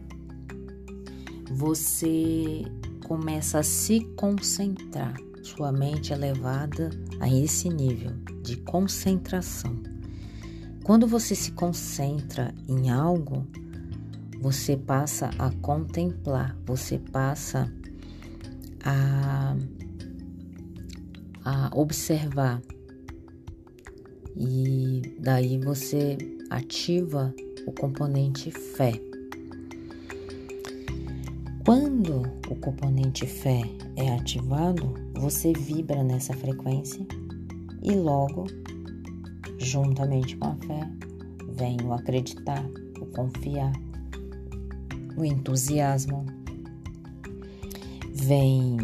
você 1.51 2.62
começa 3.07 3.61
a 3.61 3.62
se 3.62 4.01
concentrar. 4.17 5.15
Sua 5.47 5.71
mente 5.71 6.13
é 6.13 6.17
levada 6.17 6.91
a 7.21 7.33
esse 7.33 7.69
nível 7.69 8.11
de 8.43 8.57
concentração. 8.57 9.81
Quando 10.83 11.07
você 11.07 11.37
se 11.37 11.53
concentra 11.53 12.53
em 12.69 12.91
algo, 12.91 13.47
você 14.41 14.77
passa 14.77 15.31
a 15.39 15.53
contemplar, 15.63 16.59
você 16.67 16.99
passa 16.99 17.73
a, 18.85 19.57
a 21.45 21.71
observar. 21.77 22.61
E 24.37 25.17
daí 25.21 25.59
você 25.61 26.19
ativa 26.51 27.33
o 27.69 27.73
componente 27.73 28.51
fé. 28.51 29.01
Quando 31.65 32.23
o 32.51 32.57
componente 32.57 33.27
fé 33.27 33.63
é 33.95 34.13
ativado, 34.13 35.06
você 35.18 35.52
vibra 35.52 36.02
nessa 36.02 36.35
frequência 36.35 37.07
e 37.83 37.92
logo, 37.92 38.46
juntamente 39.59 40.37
com 40.37 40.46
a 40.48 40.57
fé, 40.57 40.90
vem 41.50 41.76
o 41.83 41.92
acreditar, 41.92 42.64
o 43.00 43.07
confiar, 43.07 43.72
o 45.16 45.24
entusiasmo, 45.24 46.26
vem 48.12 48.76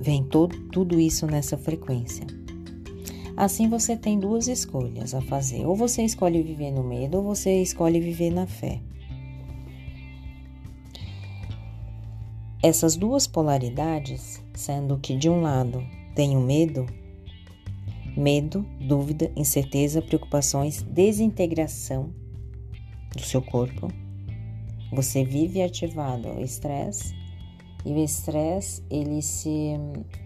vem 0.00 0.22
todo, 0.22 0.54
tudo 0.68 1.00
isso 1.00 1.26
nessa 1.26 1.56
frequência. 1.56 2.26
Assim 3.36 3.68
você 3.68 3.96
tem 3.96 4.18
duas 4.18 4.46
escolhas 4.46 5.14
a 5.14 5.20
fazer. 5.22 5.66
Ou 5.66 5.74
você 5.74 6.04
escolhe 6.04 6.42
viver 6.42 6.70
no 6.70 6.84
medo, 6.84 7.16
ou 7.16 7.24
você 7.24 7.62
escolhe 7.62 7.98
viver 7.98 8.30
na 8.30 8.46
fé. 8.46 8.80
Essas 12.62 12.96
duas 12.96 13.26
polaridades, 13.26 14.43
sendo 14.54 14.98
que 14.98 15.16
de 15.16 15.28
um 15.28 15.40
lado 15.40 15.82
tem 16.14 16.36
o 16.36 16.40
medo, 16.40 16.86
medo, 18.16 18.64
dúvida, 18.80 19.30
incerteza, 19.36 20.00
preocupações, 20.00 20.82
desintegração 20.82 22.12
do 23.14 23.22
seu 23.22 23.42
corpo. 23.42 23.88
Você 24.92 25.24
vive 25.24 25.62
ativado 25.62 26.28
ao 26.28 26.40
estresse 26.40 27.14
e 27.84 27.92
o 27.92 27.98
estresse 27.98 28.82
ele 28.88 29.20
se 29.20 29.74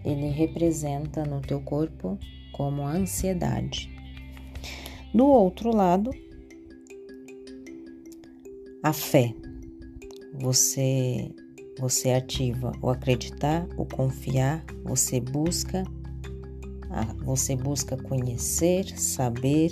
ele 0.05 0.29
representa 0.29 1.25
no 1.25 1.41
teu 1.41 1.59
corpo 1.61 2.17
como 2.53 2.85
ansiedade. 2.85 3.89
Do 5.13 5.25
outro 5.25 5.75
lado, 5.75 6.11
a 8.83 8.93
fé. 8.93 9.33
Você 10.35 11.31
você 11.79 12.11
ativa 12.11 12.73
o 12.81 12.89
acreditar, 12.89 13.65
o 13.77 13.85
confiar, 13.85 14.63
você 14.83 15.21
busca, 15.21 15.85
você 17.23 17.55
busca 17.55 17.95
conhecer, 17.95 18.85
saber, 18.97 19.71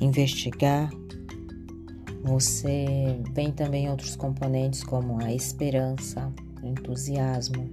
investigar. 0.00 0.90
Você 2.22 3.20
tem 3.34 3.52
também 3.52 3.90
outros 3.90 4.16
componentes 4.16 4.82
como 4.82 5.22
a 5.22 5.32
esperança, 5.34 6.32
o 6.62 6.66
entusiasmo, 6.66 7.70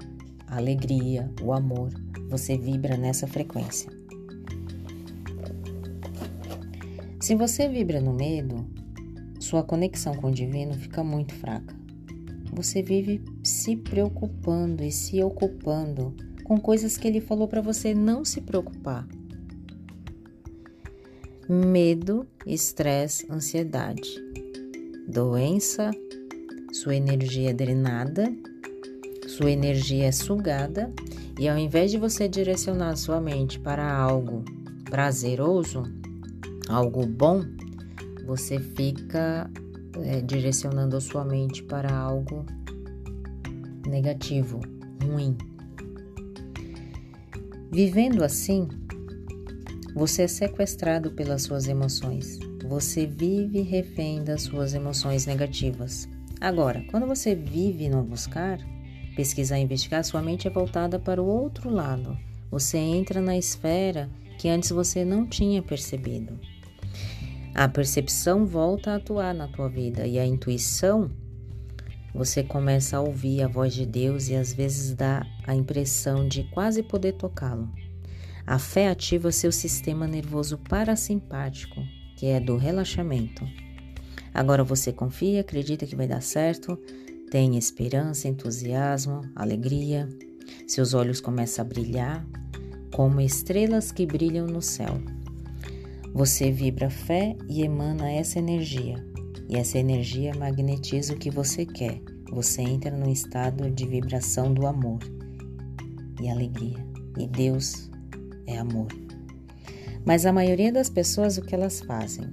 a 0.47 0.58
alegria, 0.58 1.32
o 1.41 1.54
amor. 1.54 1.89
Você 2.30 2.58
vibra 2.58 2.97
nessa 2.97 3.26
frequência. 3.26 3.89
Se 7.21 7.36
você 7.36 7.69
vibra 7.69 8.02
no 8.02 8.13
medo, 8.13 8.65
sua 9.39 9.63
conexão 9.63 10.13
com 10.15 10.28
o 10.28 10.32
divino 10.32 10.74
fica 10.74 11.04
muito 11.04 11.34
fraca. 11.36 11.81
Você 12.62 12.84
vive 12.84 13.19
se 13.43 13.76
preocupando 13.76 14.84
e 14.84 14.91
se 14.91 15.24
ocupando 15.24 16.15
com 16.43 16.60
coisas 16.60 16.95
que 16.95 17.08
ele 17.08 17.19
falou 17.19 17.47
para 17.47 17.60
você 17.60 17.91
não 17.91 18.24
se 18.24 18.39
preocupar. 18.39 19.08
Medo, 21.50 22.28
estresse, 22.45 23.26
ansiedade, 23.32 24.08
doença, 25.08 25.89
sua 26.71 26.95
energia 26.95 27.50
é 27.50 27.54
drenada, 27.54 28.32
sua 29.28 29.50
energia 29.50 30.06
é 30.06 30.12
sugada 30.12 30.93
e 31.39 31.50
ao 31.50 31.58
invés 31.58 31.89
de 31.89 31.97
você 31.97 32.28
direcionar 32.28 32.95
sua 32.95 33.19
mente 33.19 33.60
para 33.60 33.91
algo 33.91 34.45
prazeroso, 34.86 35.82
algo 36.69 37.08
bom, 37.08 37.41
você 38.24 38.60
fica 38.60 39.50
é, 40.04 40.22
direcionando 40.22 40.96
a 40.96 41.02
sua 41.02 41.26
mente 41.26 41.64
para 41.64 41.94
algo 41.94 42.46
negativo, 43.88 44.60
ruim. 45.04 45.38
Vivendo 47.72 48.24
assim, 48.24 48.68
você 49.96 50.24
é 50.24 50.28
sequestrado 50.28 51.12
pelas 51.12 51.44
suas 51.44 51.68
emoções. 51.68 52.40
Você 52.68 53.06
vive 53.06 53.62
refém 53.62 54.24
das 54.24 54.44
suas 54.44 54.74
emoções 54.74 55.26
negativas. 55.26 56.08
Agora, 56.40 56.84
quando 56.90 57.06
você 57.06 57.36
vive 57.36 57.90
no 57.90 58.02
buscar, 58.02 58.58
pesquisar 59.16 59.60
e 59.60 59.64
investigar, 59.64 60.04
sua 60.04 60.22
mente 60.22 60.48
é 60.48 60.52
voltada 60.52 60.98
para 60.98 61.22
o 61.22 61.26
outro 61.26 61.70
lado. 61.70 62.18
Você 62.50 62.78
entra 62.78 63.22
na 63.22 63.38
esfera 63.38 64.10
que 64.38 64.50
antes 64.50 64.72
você 64.72 65.06
não 65.06 65.26
tinha 65.26 65.62
percebido. 65.62 66.40
A 67.54 67.68
percepção 67.68 68.46
volta 68.46 68.92
a 68.92 68.96
atuar 68.96 69.34
na 69.34 69.48
tua 69.48 69.68
vida 69.68 70.08
e 70.08 70.18
a 70.18 70.26
intuição, 70.26 71.12
você 72.14 72.44
começa 72.44 72.98
a 72.98 73.02
ouvir 73.02 73.42
a 73.42 73.48
voz 73.48 73.74
de 73.74 73.86
Deus 73.86 74.30
e 74.30 74.36
às 74.36 74.54
vezes 74.54 74.94
dá 74.94 75.26
a 75.46 75.54
impressão 75.56 76.28
de 76.28 76.44
quase 76.46 76.82
poder 76.84 77.14
tocá-lo. 77.14 77.70
A 78.46 78.58
fé 78.58 78.90
ativa 78.90 79.32
seu 79.32 79.52
sistema 79.52 80.08
nervoso 80.08 80.58
parasimpático, 80.58 81.82
que 82.18 82.26
é 82.28 82.40
do 82.40 82.58
relaxamento. 82.58 83.46
Agora 84.34 84.64
você 84.64 84.94
confia, 84.94 85.42
acredita 85.42 85.86
que 85.86 85.96
vai 85.96 86.08
dar 86.08 86.22
certo, 86.22 86.78
tem 87.30 87.58
esperança, 87.58 88.28
entusiasmo, 88.28 89.22
alegria. 89.36 90.08
Seus 90.68 90.94
olhos 90.94 91.22
começam 91.22 91.64
a 91.64 91.68
brilhar 91.68 92.26
como 92.94 93.22
estrelas 93.22 93.92
que 93.92 94.06
brilham 94.06 94.48
no 94.48 94.62
céu. 94.62 95.02
Você 96.13 96.52
vibra 96.52 96.89
fé 96.89 97.38
e 97.47 97.63
emana 97.63 98.12
essa 98.12 98.38
energia, 98.38 99.02
e 99.47 99.56
essa 99.56 99.78
energia 99.78 100.34
magnetiza 100.36 101.13
o 101.13 101.17
que 101.17 101.32
você 101.32 101.65
quer. 101.65 102.02
Você 102.32 102.62
entra 102.62 102.91
num 102.95 103.10
estado 103.10 103.71
de 103.71 103.88
vibração 103.88 104.54
do 104.54 104.67
amor 104.67 105.00
e 106.21 106.30
alegria. 106.30 106.86
E 107.17 107.28
Deus 107.28 107.89
é 108.45 108.58
amor. 108.58 108.88
Mas 110.06 110.26
a 110.26 110.34
maioria 110.34 110.71
das 110.71 110.89
pessoas, 110.89 111.38
o 111.38 111.41
que 111.41 111.56
elas 111.56 111.80
fazem? 111.80 112.26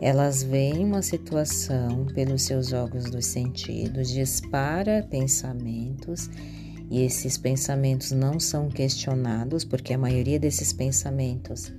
Elas 0.00 0.42
veem 0.42 0.84
uma 0.84 1.02
situação 1.02 2.06
pelos 2.14 2.42
seus 2.42 2.72
olhos 2.72 3.10
dos 3.10 3.26
sentidos, 3.26 4.10
dispara 4.10 5.06
pensamentos 5.10 6.30
e 6.90 7.02
esses 7.02 7.36
pensamentos 7.36 8.12
não 8.12 8.38
são 8.38 8.68
questionados, 8.68 9.64
porque 9.64 9.94
a 9.94 9.98
maioria 9.98 10.38
desses 10.38 10.72
pensamentos 10.72 11.72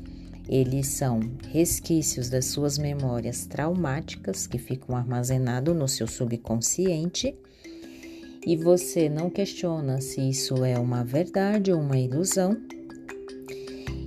eles 0.47 0.87
são 0.87 1.19
resquícios 1.49 2.29
das 2.29 2.45
suas 2.45 2.77
memórias 2.77 3.45
traumáticas 3.45 4.47
que 4.47 4.57
ficam 4.57 4.95
armazenados 4.95 5.75
no 5.75 5.87
seu 5.87 6.07
subconsciente 6.07 7.35
e 8.45 8.55
você 8.55 9.09
não 9.09 9.29
questiona 9.29 9.99
se 9.99 10.21
isso 10.21 10.63
é 10.63 10.79
uma 10.79 11.03
verdade 11.03 11.71
ou 11.71 11.81
uma 11.81 11.97
ilusão 11.97 12.55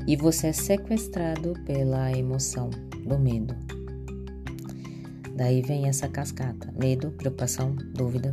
e 0.06 0.16
você 0.16 0.48
é 0.48 0.52
sequestrado 0.52 1.52
pela 1.66 2.10
emoção 2.10 2.70
do 3.04 3.18
medo. 3.18 3.54
Daí 5.36 5.60
vem 5.60 5.88
essa 5.88 6.08
cascata: 6.08 6.72
medo, 6.78 7.10
preocupação, 7.12 7.74
dúvida. 7.94 8.32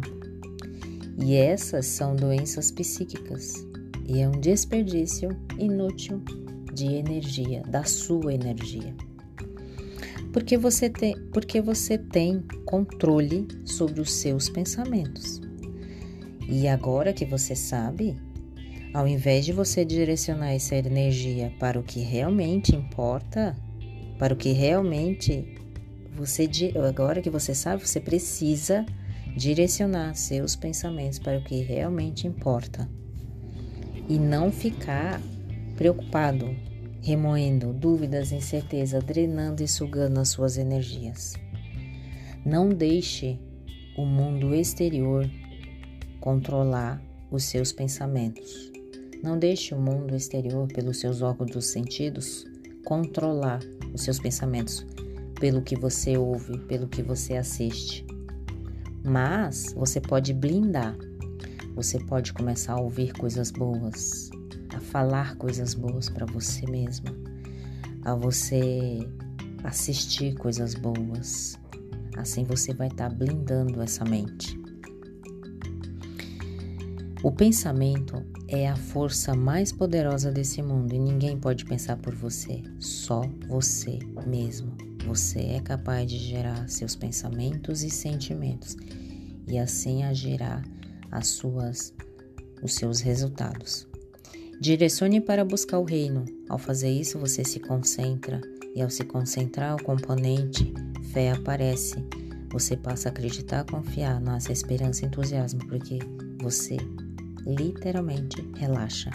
E 1.17 1.35
essas 1.35 1.85
são 1.85 2.15
doenças 2.15 2.71
psíquicas 2.71 3.53
e 4.07 4.21
é 4.21 4.27
um 4.29 4.39
desperdício 4.39 5.29
inútil 5.57 6.23
de 6.77 6.93
energia, 6.93 7.63
da 7.63 7.83
sua 7.83 8.35
energia. 8.35 8.93
Porque 10.31 10.55
você 10.55 10.87
tem, 10.87 11.15
porque 11.33 11.59
você 11.59 11.97
tem 11.97 12.43
controle 12.65 13.47
sobre 13.65 13.99
os 13.99 14.13
seus 14.13 14.47
pensamentos. 14.47 15.41
E 16.47 16.67
agora 16.67 17.13
que 17.13 17.25
você 17.25 17.55
sabe, 17.55 18.15
ao 18.93 19.07
invés 19.07 19.45
de 19.45 19.53
você 19.53 19.83
direcionar 19.83 20.51
essa 20.51 20.75
energia 20.75 21.51
para 21.59 21.79
o 21.79 21.83
que 21.83 22.01
realmente 22.01 22.75
importa, 22.75 23.55
para 24.19 24.35
o 24.35 24.37
que 24.37 24.51
realmente 24.51 25.55
você 26.15 26.47
agora 26.87 27.21
que 27.21 27.29
você 27.29 27.55
sabe, 27.55 27.87
você 27.87 27.99
precisa 27.99 28.85
direcionar 29.35 30.15
seus 30.15 30.55
pensamentos 30.55 31.17
para 31.17 31.39
o 31.39 31.43
que 31.43 31.61
realmente 31.61 32.27
importa 32.27 32.87
e 34.07 34.17
não 34.19 34.51
ficar 34.51 35.19
preocupado, 35.77 36.53
remoendo 37.01 37.71
dúvidas, 37.71 38.31
incerteza, 38.31 38.99
drenando 38.99 39.63
e 39.63 39.67
sugando 39.67 40.19
as 40.19 40.29
suas 40.29 40.57
energias. 40.57 41.35
Não 42.43 42.67
deixe 42.67 43.39
o 43.95 44.05
mundo 44.05 44.53
exterior 44.53 45.29
controlar 46.19 47.01
os 47.31 47.43
seus 47.43 47.71
pensamentos. 47.71 48.71
Não 49.23 49.37
deixe 49.37 49.73
o 49.73 49.79
mundo 49.79 50.15
exterior, 50.15 50.67
pelos 50.67 50.99
seus 50.99 51.21
órgãos 51.21 51.51
dos 51.51 51.67
sentidos, 51.67 52.45
controlar 52.83 53.59
os 53.93 54.01
seus 54.01 54.19
pensamentos, 54.19 54.85
pelo 55.39 55.61
que 55.61 55.75
você 55.75 56.17
ouve, 56.17 56.57
pelo 56.59 56.87
que 56.87 57.03
você 57.03 57.37
assiste. 57.37 58.05
Mas 59.03 59.73
você 59.73 60.01
pode 60.01 60.33
blindar, 60.33 60.97
você 61.75 61.99
pode 61.99 62.33
começar 62.33 62.73
a 62.73 62.81
ouvir 62.81 63.13
coisas 63.13 63.51
boas, 63.51 64.29
a 64.77 64.79
falar 64.79 65.35
coisas 65.35 65.73
boas 65.73 66.07
para 66.07 66.25
você 66.25 66.65
mesma, 66.69 67.09
a 68.03 68.13
você 68.13 68.99
assistir 69.63 70.35
coisas 70.35 70.75
boas. 70.75 71.59
Assim 72.15 72.43
você 72.43 72.73
vai 72.73 72.87
estar 72.87 73.09
tá 73.09 73.15
blindando 73.15 73.81
essa 73.81 74.05
mente. 74.05 74.57
O 77.23 77.31
pensamento 77.31 78.23
é 78.47 78.69
a 78.69 78.75
força 78.75 79.33
mais 79.33 79.71
poderosa 79.71 80.31
desse 80.31 80.61
mundo 80.61 80.93
e 80.93 80.99
ninguém 80.99 81.37
pode 81.37 81.65
pensar 81.65 81.97
por 81.97 82.13
você, 82.13 82.63
só 82.79 83.21
você 83.47 83.97
mesmo. 84.25 84.77
Você 85.05 85.39
é 85.39 85.59
capaz 85.59 86.09
de 86.09 86.17
gerar 86.17 86.69
seus 86.69 86.95
pensamentos 86.95 87.81
e 87.81 87.89
sentimentos 87.89 88.77
e 89.47 89.57
assim 89.57 90.03
agirá 90.03 90.61
as 91.11 91.27
suas 91.27 91.93
os 92.61 92.73
seus 92.73 93.01
resultados. 93.01 93.87
Direcione 94.59 95.21
para 95.21 95.45
buscar 95.45 95.77
o 95.77 95.83
reino. 95.83 96.25
Ao 96.49 96.57
fazer 96.57 96.89
isso, 96.89 97.19
você 97.19 97.43
se 97.43 97.59
concentra 97.59 98.41
e 98.75 98.81
ao 98.81 98.89
se 98.89 99.03
concentrar, 99.03 99.75
o 99.75 99.83
componente 99.83 100.73
fé 101.13 101.31
aparece. 101.31 101.95
Você 102.51 102.75
passa 102.75 103.09
a 103.09 103.11
acreditar, 103.11 103.65
confiar, 103.65 104.19
nasce 104.19 104.49
a 104.49 104.53
esperança 104.53 105.05
e 105.05 105.07
entusiasmo, 105.07 105.59
porque 105.67 105.99
você 106.41 106.77
literalmente 107.45 108.43
relaxa. 108.55 109.11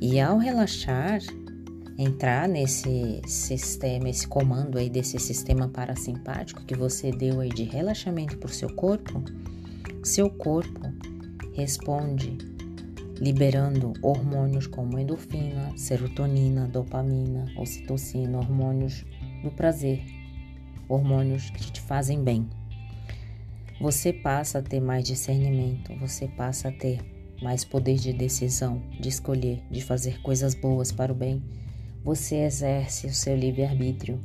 E 0.00 0.20
ao 0.20 0.38
relaxar, 0.38 1.20
entrar 1.98 2.48
nesse 2.48 3.20
sistema, 3.26 4.08
esse 4.08 4.28
comando 4.28 4.78
aí 4.78 4.88
desse 4.88 5.18
sistema 5.18 5.68
parasimpático 5.68 6.64
que 6.64 6.76
você 6.76 7.10
deu 7.10 7.40
aí 7.40 7.48
de 7.48 7.64
relaxamento 7.64 8.38
para 8.38 8.50
o 8.50 8.54
seu 8.54 8.72
corpo, 8.74 9.24
seu 10.04 10.30
corpo 10.30 10.80
responde 11.54 12.38
liberando 13.20 13.92
hormônios 14.00 14.66
como 14.66 14.98
endorfina, 14.98 15.76
serotonina, 15.76 16.68
dopamina, 16.68 17.46
ocitocina, 17.56 18.38
hormônios 18.38 19.04
do 19.42 19.50
prazer, 19.50 20.04
hormônios 20.88 21.50
que 21.50 21.72
te 21.72 21.80
fazem 21.80 22.22
bem. 22.22 22.48
Você 23.80 24.12
passa 24.12 24.58
a 24.58 24.62
ter 24.62 24.80
mais 24.80 25.04
discernimento, 25.04 25.94
você 25.96 26.28
passa 26.28 26.68
a 26.68 26.72
ter 26.72 27.00
mais 27.42 27.64
poder 27.64 27.96
de 27.96 28.12
decisão, 28.12 28.82
de 29.00 29.08
escolher, 29.08 29.62
de 29.70 29.82
fazer 29.82 30.20
coisas 30.22 30.54
boas 30.54 30.90
para 30.90 31.12
o 31.12 31.16
bem. 31.16 31.42
Você 32.04 32.36
exerce 32.36 33.06
o 33.06 33.14
seu 33.14 33.36
livre-arbítrio, 33.36 34.20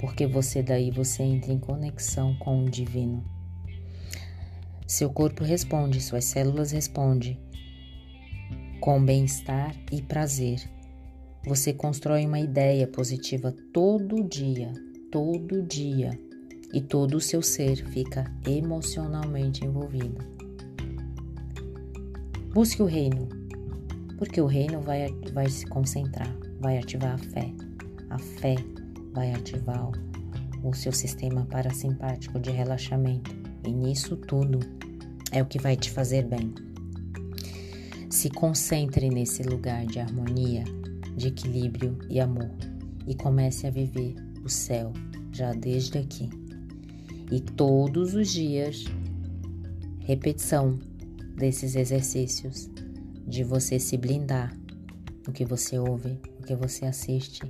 porque 0.00 0.26
você 0.26 0.62
daí 0.62 0.90
você 0.90 1.22
entra 1.22 1.52
em 1.52 1.58
conexão 1.58 2.34
com 2.36 2.64
o 2.64 2.70
divino. 2.70 3.24
Seu 4.86 5.10
corpo 5.10 5.44
responde, 5.44 6.00
suas 6.00 6.24
células 6.24 6.72
respondem 6.72 7.38
com 8.84 9.02
bem-estar 9.02 9.74
e 9.90 10.02
prazer. 10.02 10.60
Você 11.46 11.72
constrói 11.72 12.26
uma 12.26 12.38
ideia 12.38 12.86
positiva 12.86 13.50
todo 13.72 14.22
dia, 14.22 14.74
todo 15.10 15.62
dia, 15.62 16.10
e 16.70 16.82
todo 16.82 17.14
o 17.14 17.20
seu 17.20 17.40
ser 17.40 17.76
fica 17.76 18.30
emocionalmente 18.46 19.64
envolvido. 19.64 20.22
Busque 22.52 22.82
o 22.82 22.84
reino, 22.84 23.26
porque 24.18 24.38
o 24.38 24.46
reino 24.46 24.82
vai, 24.82 25.08
vai 25.32 25.48
se 25.48 25.64
concentrar, 25.64 26.30
vai 26.60 26.76
ativar 26.76 27.14
a 27.14 27.18
fé. 27.18 27.50
A 28.10 28.18
fé 28.18 28.54
vai 29.14 29.32
ativar 29.32 29.92
o, 30.62 30.74
seu 30.74 30.92
sistema 30.92 31.46
parasimpático 31.46 32.38
de 32.38 32.50
relaxamento. 32.50 33.34
E 33.66 33.72
nisso 33.72 34.14
tudo 34.14 34.60
é 35.32 35.40
o 35.40 35.46
que 35.46 35.58
vai 35.58 35.74
te 35.74 35.90
fazer 35.90 36.26
bem. 36.26 36.73
Se 38.10 38.30
concentre 38.30 39.08
nesse 39.08 39.42
lugar 39.42 39.86
de 39.86 39.98
harmonia, 39.98 40.64
de 41.16 41.28
equilíbrio 41.28 41.98
e 42.08 42.20
amor 42.20 42.50
e 43.06 43.14
comece 43.14 43.66
a 43.66 43.70
viver 43.70 44.14
o 44.44 44.48
céu 44.48 44.92
já 45.32 45.52
desde 45.52 45.98
aqui. 45.98 46.28
E 47.30 47.40
todos 47.40 48.14
os 48.14 48.30
dias, 48.30 48.84
repetição 50.00 50.78
desses 51.36 51.74
exercícios 51.74 52.70
de 53.26 53.42
você 53.42 53.78
se 53.78 53.96
blindar 53.96 54.56
o 55.26 55.32
que 55.32 55.44
você 55.44 55.78
ouve, 55.78 56.18
o 56.38 56.42
que 56.42 56.54
você 56.54 56.84
assiste 56.84 57.42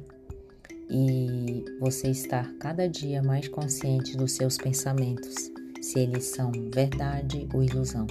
e 0.89 1.65
você 1.81 2.09
estar 2.09 2.51
cada 2.59 2.89
dia 2.89 3.23
mais 3.23 3.49
consciente 3.49 4.17
dos 4.17 4.33
seus 4.33 4.57
pensamentos, 4.57 5.35
se 5.81 5.99
eles 5.99 6.25
são 6.25 6.53
verdade 6.73 7.49
ou 7.53 7.63
ilusão. 7.63 8.07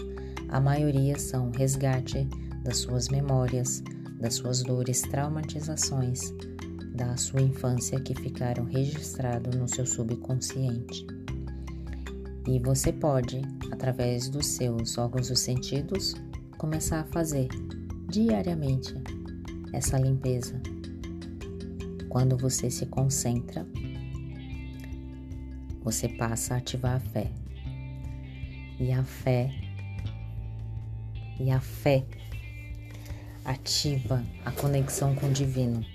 A 0.54 0.62
maioria 0.62 1.18
são 1.18 1.50
resgate 1.50 2.28
das 2.63 2.78
suas 2.78 3.10
memórias, 3.10 3.82
das 4.20 4.36
suas 4.36 4.62
dores, 4.62 5.02
traumatizações 5.02 6.32
da 6.94 7.18
sua 7.18 7.42
infância 7.42 8.00
que 8.00 8.13
ficaram 8.13 8.63
registrados 8.66 9.56
no 9.56 9.68
seu 9.68 9.84
subconsciente. 9.84 11.08
E 12.48 12.60
você 12.60 12.94
pode, 12.94 13.42
através 13.72 14.30
dos 14.30 14.46
seus 14.46 14.96
órgãos 14.96 15.30
dos 15.30 15.39
sentidos, 15.39 16.13
começar 16.56 17.00
a 17.00 17.06
fazer 17.06 17.48
diariamente 18.08 18.94
essa 19.74 19.98
limpeza. 19.98 20.62
Quando 22.10 22.38
você 22.38 22.70
se 22.70 22.86
concentra, 22.86 23.66
você 25.82 26.08
passa 26.10 26.54
a 26.54 26.58
ativar 26.58 26.98
a 26.98 27.00
fé. 27.00 27.32
E 28.80 28.92
a 28.92 29.04
fé, 29.04 29.62
e 31.39 31.52
a 31.52 31.60
fé 31.60 32.04
ativa 33.46 34.24
a 34.46 34.52
conexão 34.52 35.15
com 35.15 35.28
o 35.28 35.32
divino. 35.32 35.86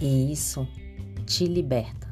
E 0.00 0.32
isso 0.32 0.66
te 1.24 1.46
liberta 1.46 2.05